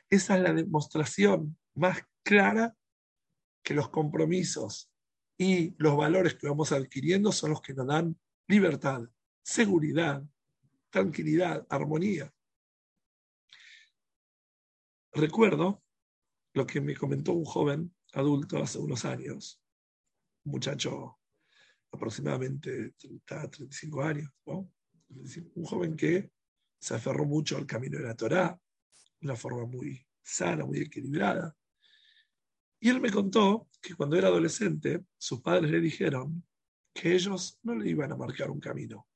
Esa 0.09 0.35
es 0.35 0.43
la 0.43 0.51
demostración 0.51 1.57
más 1.75 1.99
clara 2.23 2.75
que 3.63 3.73
los 3.73 3.89
compromisos 3.89 4.91
y 5.37 5.75
los 5.77 5.97
valores 5.97 6.35
que 6.35 6.47
vamos 6.47 6.71
adquiriendo 6.71 7.31
son 7.31 7.51
los 7.51 7.61
que 7.61 7.73
nos 7.73 7.87
dan 7.87 8.17
libertad, 8.47 9.01
seguridad, 9.43 10.23
tranquilidad, 10.89 11.65
armonía. 11.69 12.33
Recuerdo 15.11 15.83
lo 16.53 16.65
que 16.65 16.81
me 16.81 16.95
comentó 16.95 17.33
un 17.33 17.45
joven 17.45 17.95
adulto 18.13 18.61
hace 18.61 18.79
unos 18.79 19.03
años, 19.05 19.61
un 20.45 20.53
muchacho 20.53 21.19
aproximadamente 21.91 22.91
30, 22.91 23.49
35 23.49 24.01
años, 24.03 24.29
un 24.45 25.65
joven 25.65 25.95
que 25.95 26.31
se 26.79 26.95
aferró 26.95 27.25
mucho 27.25 27.57
al 27.57 27.65
camino 27.65 27.97
de 27.97 28.05
la 28.05 28.15
Torá, 28.15 28.59
de 29.19 29.27
una 29.27 29.35
forma 29.35 29.65
muy 29.65 30.05
sana, 30.21 30.65
muy 30.65 30.79
equilibrada. 30.79 31.55
Y 32.85 32.89
él 32.89 33.01
me 33.01 33.09
contó 33.09 33.67
que 33.81 33.95
cuando 33.95 34.15
era 34.15 34.27
adolescente, 34.27 35.01
sus 35.17 35.41
padres 35.41 35.71
le 35.71 35.81
dijeron 35.81 36.45
que 36.93 37.15
ellos 37.15 37.57
no 37.63 37.73
le 37.73 37.89
iban 37.89 38.11
a 38.11 38.15
marcar 38.15 38.51
un 38.51 38.59
camino, 38.59 39.07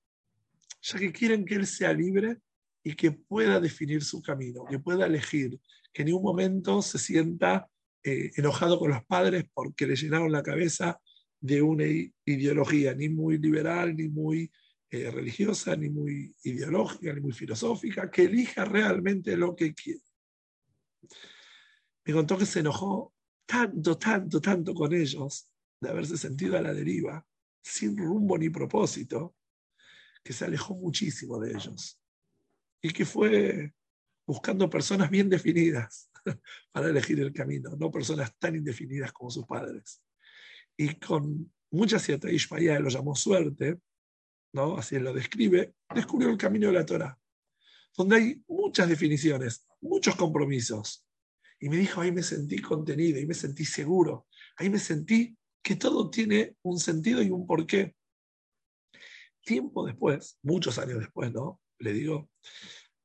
ya 0.82 0.98
que 0.98 1.12
quieren 1.12 1.46
que 1.46 1.54
él 1.54 1.68
sea 1.68 1.94
libre 1.94 2.40
y 2.84 2.96
que 2.96 3.12
pueda 3.12 3.60
definir 3.60 4.04
su 4.04 4.24
camino, 4.24 4.66
que 4.66 4.80
pueda 4.80 5.06
elegir, 5.06 5.62
que 5.94 6.02
en 6.02 6.16
un 6.16 6.24
momento 6.24 6.82
se 6.82 6.98
sienta 6.98 7.70
eh, 8.02 8.32
enojado 8.38 8.80
con 8.80 8.90
los 8.90 9.06
padres 9.06 9.46
porque 9.54 9.86
le 9.86 9.96
llenaron 9.96 10.32
la 10.32 10.42
cabeza 10.42 11.00
de 11.40 11.62
una 11.62 11.84
ideología 12.26 12.96
ni 12.96 13.08
muy 13.08 13.38
liberal, 13.38 13.96
ni 13.96 14.08
muy 14.08 14.52
eh, 14.90 15.12
religiosa, 15.12 15.76
ni 15.76 15.92
muy 15.92 16.36
ideológica, 16.44 17.14
ni 17.14 17.22
muy 17.22 17.34
filosófica, 17.34 18.10
que 18.10 18.24
elija 18.24 18.66
realmente 18.66 19.38
lo 19.38 19.56
que 19.56 19.76
quiere. 19.76 20.02
Me 22.04 22.14
contó 22.14 22.36
que 22.36 22.48
se 22.48 22.62
enojó 22.62 23.14
tanto, 23.50 23.98
tanto, 23.98 24.40
tanto 24.40 24.76
con 24.76 24.94
ellos 24.94 25.50
de 25.82 25.90
haberse 25.90 26.18
sentido 26.18 26.56
a 26.56 26.62
la 26.62 26.72
deriva, 26.72 27.26
sin 27.64 27.98
rumbo 27.98 28.38
ni 28.38 28.50
propósito, 28.50 29.36
que 30.24 30.34
se 30.34 30.46
alejó 30.46 30.76
muchísimo 30.76 31.40
de 31.40 31.54
ellos 31.54 32.00
y 32.80 32.92
que 32.92 33.06
fue 33.06 33.74
buscando 34.28 34.70
personas 34.70 35.10
bien 35.10 35.30
definidas 35.30 36.12
para 36.72 36.90
elegir 36.90 37.20
el 37.22 37.34
camino, 37.34 37.76
no 37.76 37.90
personas 37.90 38.38
tan 38.38 38.56
indefinidas 38.56 39.12
como 39.12 39.32
sus 39.32 39.48
padres. 39.48 40.04
Y 40.78 41.00
con 41.00 41.52
mucha 41.72 41.98
cierta 41.98 42.30
Ishmael 42.30 42.84
lo 42.84 42.90
llamó 42.90 43.16
suerte, 43.16 43.80
¿no? 44.54 44.78
así 44.78 45.00
lo 45.00 45.12
describe, 45.12 45.74
descubrió 45.96 46.30
el 46.30 46.38
camino 46.38 46.68
de 46.68 46.74
la 46.74 46.86
Torah, 46.86 47.20
donde 47.98 48.16
hay 48.16 48.44
muchas 48.48 48.88
definiciones, 48.88 49.66
muchos 49.82 50.16
compromisos. 50.16 51.04
Y 51.60 51.70
me 51.70 51.78
dijo, 51.78 52.02
ahí 52.02 52.12
me 52.12 52.24
sentí 52.24 52.60
contenido, 52.60 53.18
ahí 53.18 53.26
me 53.26 53.34
sentí 53.34 53.66
seguro, 53.66 54.28
ahí 54.58 54.70
me 54.70 54.80
sentí 54.80 55.38
que 55.62 55.76
todo 55.76 56.10
tiene 56.10 56.56
un 56.62 56.80
sentido 56.80 57.22
y 57.22 57.30
un 57.30 57.46
porqué. 57.46 57.96
Tiempo 59.44 59.86
después, 59.86 60.38
muchos 60.42 60.78
años 60.80 61.00
después, 61.00 61.32
¿no? 61.34 61.60
le 61.80 61.94
digo, 61.94 62.30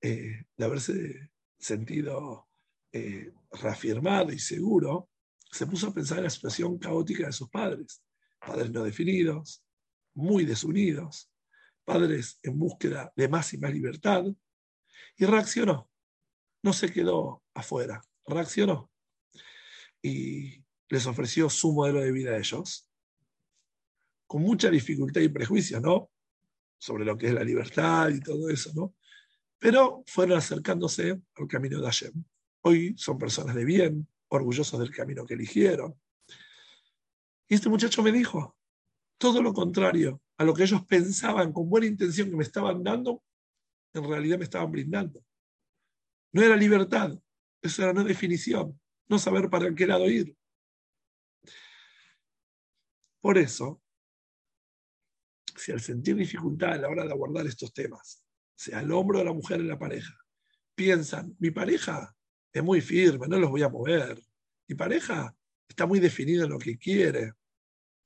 eh, 0.01 0.45
de 0.57 0.65
haberse 0.65 1.31
sentido 1.59 2.49
eh, 2.93 3.33
reafirmado 3.53 4.33
y 4.33 4.39
seguro, 4.39 5.09
se 5.51 5.67
puso 5.67 5.89
a 5.89 5.95
pensar 5.95 6.19
en 6.19 6.25
la 6.25 6.31
situación 6.31 6.79
caótica 6.79 7.27
de 7.27 7.33
sus 7.33 7.49
padres, 7.49 8.03
padres 8.39 8.71
no 8.71 8.83
definidos, 8.83 9.65
muy 10.15 10.45
desunidos, 10.45 11.31
padres 11.85 12.39
en 12.43 12.59
búsqueda 12.59 13.13
de 13.17 13.29
más 13.29 13.53
y 13.55 13.59
más 13.59 13.73
libertad, 13.73 14.25
y 15.17 15.25
reaccionó. 15.25 15.89
No 16.63 16.73
se 16.73 16.93
quedó 16.93 17.45
afuera, 17.55 18.03
reaccionó. 18.27 18.91
Y 20.03 20.65
les 20.89 21.07
ofreció 21.07 21.49
su 21.49 21.73
modelo 21.73 22.01
de 22.01 22.13
vida 22.13 22.33
a 22.33 22.39
ellos, 22.39 22.89
con 24.27 24.43
mucha 24.43 24.71
dificultad 24.71 25.21
y 25.21 25.29
prejuicio, 25.29 25.81
¿no? 25.81 26.11
sobre 26.85 27.07
lo 27.07 27.17
que 27.17 27.29
es 27.29 27.33
la 27.33 27.43
libertad 27.43 28.11
y 28.11 28.21
todo 28.21 28.51
eso, 28.51 28.71
¿no? 28.75 28.95
Pero 29.59 30.05
fueron 30.07 30.37
acercándose 30.37 31.19
al 31.35 31.49
camino 31.49 31.79
de 31.79 31.85
Hashem. 31.87 32.13
Hoy 32.61 32.95
son 32.99 33.17
personas 33.17 33.55
de 33.55 33.65
bien, 33.65 34.07
orgullosos 34.29 34.79
del 34.79 34.95
camino 34.95 35.25
que 35.25 35.33
eligieron. 35.33 35.99
Y 37.49 37.55
este 37.55 37.71
muchacho 37.71 38.03
me 38.03 38.13
dijo, 38.13 38.55
todo 39.17 39.41
lo 39.41 39.55
contrario 39.55 40.21
a 40.37 40.45
lo 40.45 40.53
que 40.53 40.65
ellos 40.65 40.85
pensaban 40.85 41.55
con 41.55 41.71
buena 41.71 41.87
intención 41.87 42.29
que 42.29 42.37
me 42.37 42.43
estaban 42.43 42.83
dando, 42.83 43.23
en 43.95 44.05
realidad 44.05 44.37
me 44.37 44.45
estaban 44.45 44.71
brindando. 44.71 45.25
No 46.33 46.43
era 46.43 46.55
libertad, 46.55 47.19
eso 47.65 47.83
era 47.83 47.93
una 47.93 48.05
definición, 48.05 48.79
no 49.09 49.19
saber 49.19 49.49
para 49.49 49.75
qué 49.75 49.87
lado 49.87 50.09
ir. 50.09 50.37
Por 53.23 53.39
eso, 53.39 53.83
si 55.57 55.73
al 55.73 55.81
sentir 55.81 56.15
dificultad 56.15 56.75
a 56.75 56.79
la 56.79 56.89
hora 56.89 57.07
de 57.07 57.13
abordar 57.13 57.47
estos 57.47 57.73
temas, 57.73 58.23
sea 58.55 58.81
el 58.81 58.93
hombro 58.93 59.19
de 59.19 59.25
la 59.25 59.33
mujer 59.33 59.61
en 59.61 59.69
la 59.69 59.79
pareja, 59.79 60.15
piensan, 60.75 61.35
mi 61.39 61.51
pareja 61.51 62.15
es 62.53 62.63
muy 62.63 62.83
firme, 62.83 63.29
no 63.29 63.39
los 63.39 63.51
voy 63.51 63.63
a 63.63 63.71
mover, 63.71 64.23
mi 64.69 64.75
pareja 64.75 65.35
está 65.67 65.87
muy 65.87 66.01
definida 66.01 66.45
en 66.45 66.51
lo 66.51 66.59
que 66.59 66.77
quiere, 66.77 67.33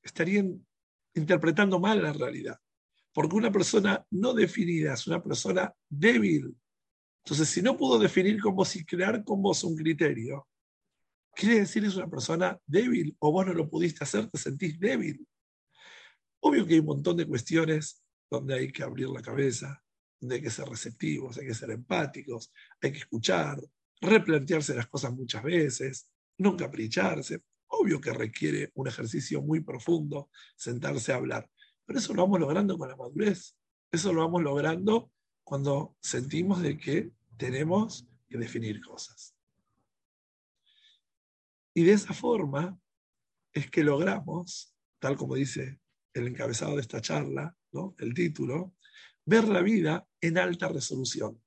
estarían 0.01 0.65
interpretando 1.15 1.81
mal 1.81 2.01
la 2.01 2.13
realidad. 2.13 2.61
Porque 3.13 3.35
una 3.35 3.51
persona 3.51 4.07
no 4.11 4.35
definida 4.35 4.95
es 4.95 5.07
una 5.09 5.21
persona 5.21 5.75
débil. 5.89 6.57
Entonces, 7.29 7.51
si 7.51 7.61
no 7.61 7.76
pudo 7.76 7.99
definir 7.99 8.41
con 8.41 8.57
vos 8.57 8.74
y 8.74 8.87
crear 8.87 9.22
con 9.22 9.43
vos 9.43 9.62
un 9.62 9.76
criterio, 9.76 10.49
quiere 11.35 11.59
decir 11.59 11.85
es 11.85 11.95
una 11.95 12.09
persona 12.09 12.59
débil 12.66 13.14
o 13.18 13.31
vos 13.31 13.45
no 13.45 13.53
lo 13.53 13.68
pudiste 13.68 14.03
hacer, 14.03 14.31
te 14.31 14.39
sentís 14.39 14.81
débil. 14.81 15.29
Obvio 16.41 16.66
que 16.66 16.72
hay 16.72 16.81
un 16.81 16.87
montón 16.87 17.18
de 17.18 17.26
cuestiones 17.26 18.03
donde 18.31 18.55
hay 18.55 18.72
que 18.72 18.83
abrir 18.83 19.11
la 19.11 19.20
cabeza, 19.20 19.79
donde 20.18 20.37
hay 20.37 20.41
que 20.41 20.49
ser 20.49 20.70
receptivos, 20.70 21.37
hay 21.37 21.49
que 21.49 21.53
ser 21.53 21.70
empáticos, 21.70 22.51
hay 22.81 22.93
que 22.93 23.01
escuchar, 23.01 23.61
replantearse 24.01 24.74
las 24.74 24.87
cosas 24.87 25.12
muchas 25.12 25.43
veces, 25.43 26.11
no 26.39 26.57
capricharse. 26.57 27.43
Obvio 27.66 28.01
que 28.01 28.14
requiere 28.14 28.72
un 28.72 28.89
ejercicio 28.89 29.43
muy 29.43 29.61
profundo 29.61 30.31
sentarse 30.57 31.12
a 31.12 31.16
hablar, 31.16 31.47
pero 31.85 31.99
eso 31.99 32.14
lo 32.14 32.22
vamos 32.22 32.41
logrando 32.41 32.79
con 32.79 32.89
la 32.89 32.97
madurez. 32.97 33.55
Eso 33.93 34.14
lo 34.14 34.22
vamos 34.22 34.43
logrando 34.43 35.12
cuando 35.45 35.95
sentimos 36.01 36.62
de 36.62 36.79
que 36.79 37.18
tenemos 37.39 38.07
que 38.28 38.36
definir 38.36 38.84
cosas. 38.84 39.34
Y 41.72 41.84
de 41.84 41.93
esa 41.93 42.12
forma 42.12 42.78
es 43.53 43.70
que 43.70 43.84
logramos, 43.84 44.74
tal 44.99 45.16
como 45.16 45.36
dice 45.36 45.80
el 46.12 46.26
encabezado 46.26 46.74
de 46.74 46.82
esta 46.82 47.01
charla, 47.01 47.57
¿no? 47.72 47.95
el 47.99 48.12
título, 48.12 48.74
ver 49.24 49.49
la 49.49 49.62
vida 49.62 50.07
en 50.20 50.39
alta 50.39 50.68
resolución. 50.68 51.41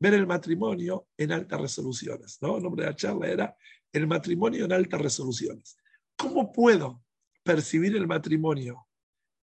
Ver 0.00 0.14
el 0.14 0.28
matrimonio 0.28 1.08
en 1.16 1.32
altas 1.32 1.60
resoluciones. 1.60 2.38
¿no? 2.40 2.56
El 2.56 2.62
nombre 2.62 2.84
de 2.84 2.90
la 2.90 2.96
charla 2.96 3.26
era 3.26 3.56
el 3.92 4.06
matrimonio 4.06 4.64
en 4.64 4.72
altas 4.72 5.00
resoluciones. 5.00 5.76
¿Cómo 6.16 6.52
puedo 6.52 7.02
percibir 7.42 7.96
el 7.96 8.06
matrimonio 8.06 8.86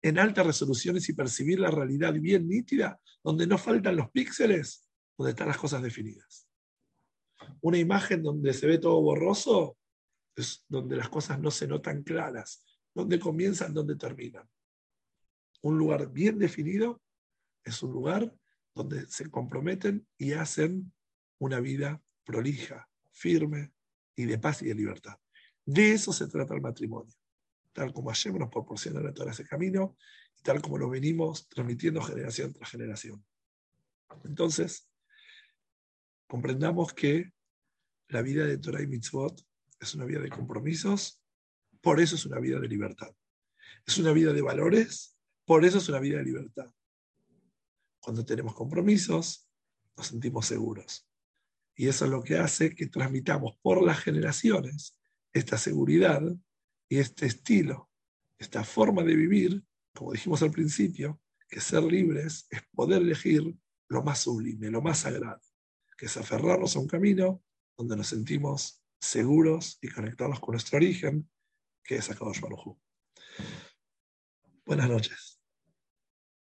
en 0.02 0.20
altas 0.20 0.46
resoluciones 0.46 1.08
y 1.08 1.14
percibir 1.14 1.60
la 1.60 1.72
realidad 1.72 2.14
bien 2.14 2.48
nítida, 2.48 3.00
donde 3.24 3.48
no 3.48 3.58
faltan 3.58 3.96
los 3.96 4.12
píxeles, 4.12 4.83
donde 5.18 5.32
están 5.32 5.48
las 5.48 5.58
cosas 5.58 5.82
definidas? 5.82 6.48
Una 7.62 7.78
imagen 7.78 8.24
donde 8.24 8.54
se 8.54 8.68
ve 8.68 8.78
todo 8.78 9.02
borroso 9.02 9.78
es 10.36 10.66
donde 10.68 10.96
las 10.96 11.10
cosas 11.10 11.40
no 11.40 11.52
se 11.52 11.68
notan 11.68 12.04
claras, 12.04 12.66
donde 12.94 13.20
comienzan, 13.20 13.74
donde 13.74 13.96
terminan. 13.96 14.48
Un 15.62 15.78
lugar 15.78 16.12
bien 16.12 16.40
definido 16.40 17.02
es 17.64 17.82
un 17.84 17.92
lugar 17.92 18.34
donde 18.76 19.08
se 19.08 19.30
comprometen 19.30 20.08
y 20.18 20.34
hacen 20.34 20.92
una 21.40 21.60
vida 21.60 22.02
prolija, 22.26 22.90
firme 23.12 23.72
y 24.16 24.26
de 24.26 24.40
paz 24.40 24.62
y 24.62 24.68
de 24.68 24.76
libertad. 24.76 25.18
De 25.66 25.94
eso 25.94 26.12
se 26.12 26.28
trata 26.28 26.54
el 26.54 26.62
matrimonio. 26.62 27.14
Tal 27.72 27.94
como 27.94 28.10
Hashem 28.10 28.38
nos 28.38 28.50
proporciona 28.50 29.14
todo 29.14 29.30
ese 29.30 29.46
camino 29.46 29.96
y 30.38 30.42
tal 30.42 30.62
como 30.62 30.78
lo 30.78 30.90
venimos 30.90 31.48
transmitiendo 31.48 32.02
generación 32.02 32.54
tras 32.54 32.70
generación. 32.70 33.24
Entonces, 34.26 34.90
comprendamos 36.34 36.94
que 36.94 37.32
la 38.08 38.24
vida 38.24 38.48
de 38.48 38.58
Torah 38.58 38.82
y 38.82 38.88
Mitzvot 38.88 39.40
es 39.80 39.94
una 39.94 40.06
vida 40.06 40.20
de 40.20 40.32
compromisos, 40.32 41.22
por 41.80 42.00
eso 42.00 42.16
es 42.16 42.26
una 42.26 42.40
vida 42.40 42.60
de 42.60 42.68
libertad. 42.68 43.16
Es 43.86 44.00
una 44.00 44.14
vida 44.14 44.34
de 44.34 44.42
valores, 44.42 45.16
por 45.46 45.64
eso 45.64 45.78
es 45.78 45.88
una 45.90 46.00
vida 46.00 46.18
de 46.18 46.24
libertad. 46.24 46.74
Cuando 48.00 48.26
tenemos 48.26 48.56
compromisos, 48.56 49.48
nos 49.96 50.08
sentimos 50.08 50.48
seguros. 50.48 51.08
Y 51.76 51.88
eso 51.88 52.06
es 52.06 52.10
lo 52.10 52.24
que 52.24 52.40
hace 52.40 52.74
que 52.74 52.88
transmitamos 52.88 53.56
por 53.62 53.84
las 53.84 54.00
generaciones 54.00 54.98
esta 55.34 55.60
seguridad 55.60 56.24
y 56.90 56.98
este 56.98 57.28
estilo, 57.28 57.92
esta 58.40 58.64
forma 58.64 59.04
de 59.04 59.16
vivir, 59.16 59.64
como 59.94 60.14
dijimos 60.14 60.42
al 60.42 60.50
principio, 60.50 61.22
que 61.48 61.62
ser 61.62 61.84
libres 61.84 62.48
es 62.50 62.64
poder 62.74 63.04
elegir 63.04 63.56
lo 63.88 64.02
más 64.02 64.22
sublime, 64.22 64.72
lo 64.72 64.82
más 64.82 64.98
sagrado, 64.98 65.40
que 65.98 66.06
es 66.08 66.18
aferrarnos 66.18 66.76
a 66.76 66.80
un 66.80 66.88
camino 66.88 67.42
donde 67.78 67.96
nos 67.96 68.08
sentimos 68.08 68.84
seguros 69.00 69.78
y 69.82 69.90
conectados 69.90 70.40
con 70.40 70.54
nuestro 70.54 70.78
origen, 70.78 71.30
que 71.84 71.96
es 71.98 72.10
Akadosh 72.10 72.40
Baruj 72.40 72.78
Buenas 74.66 74.90
noches. 74.90 75.33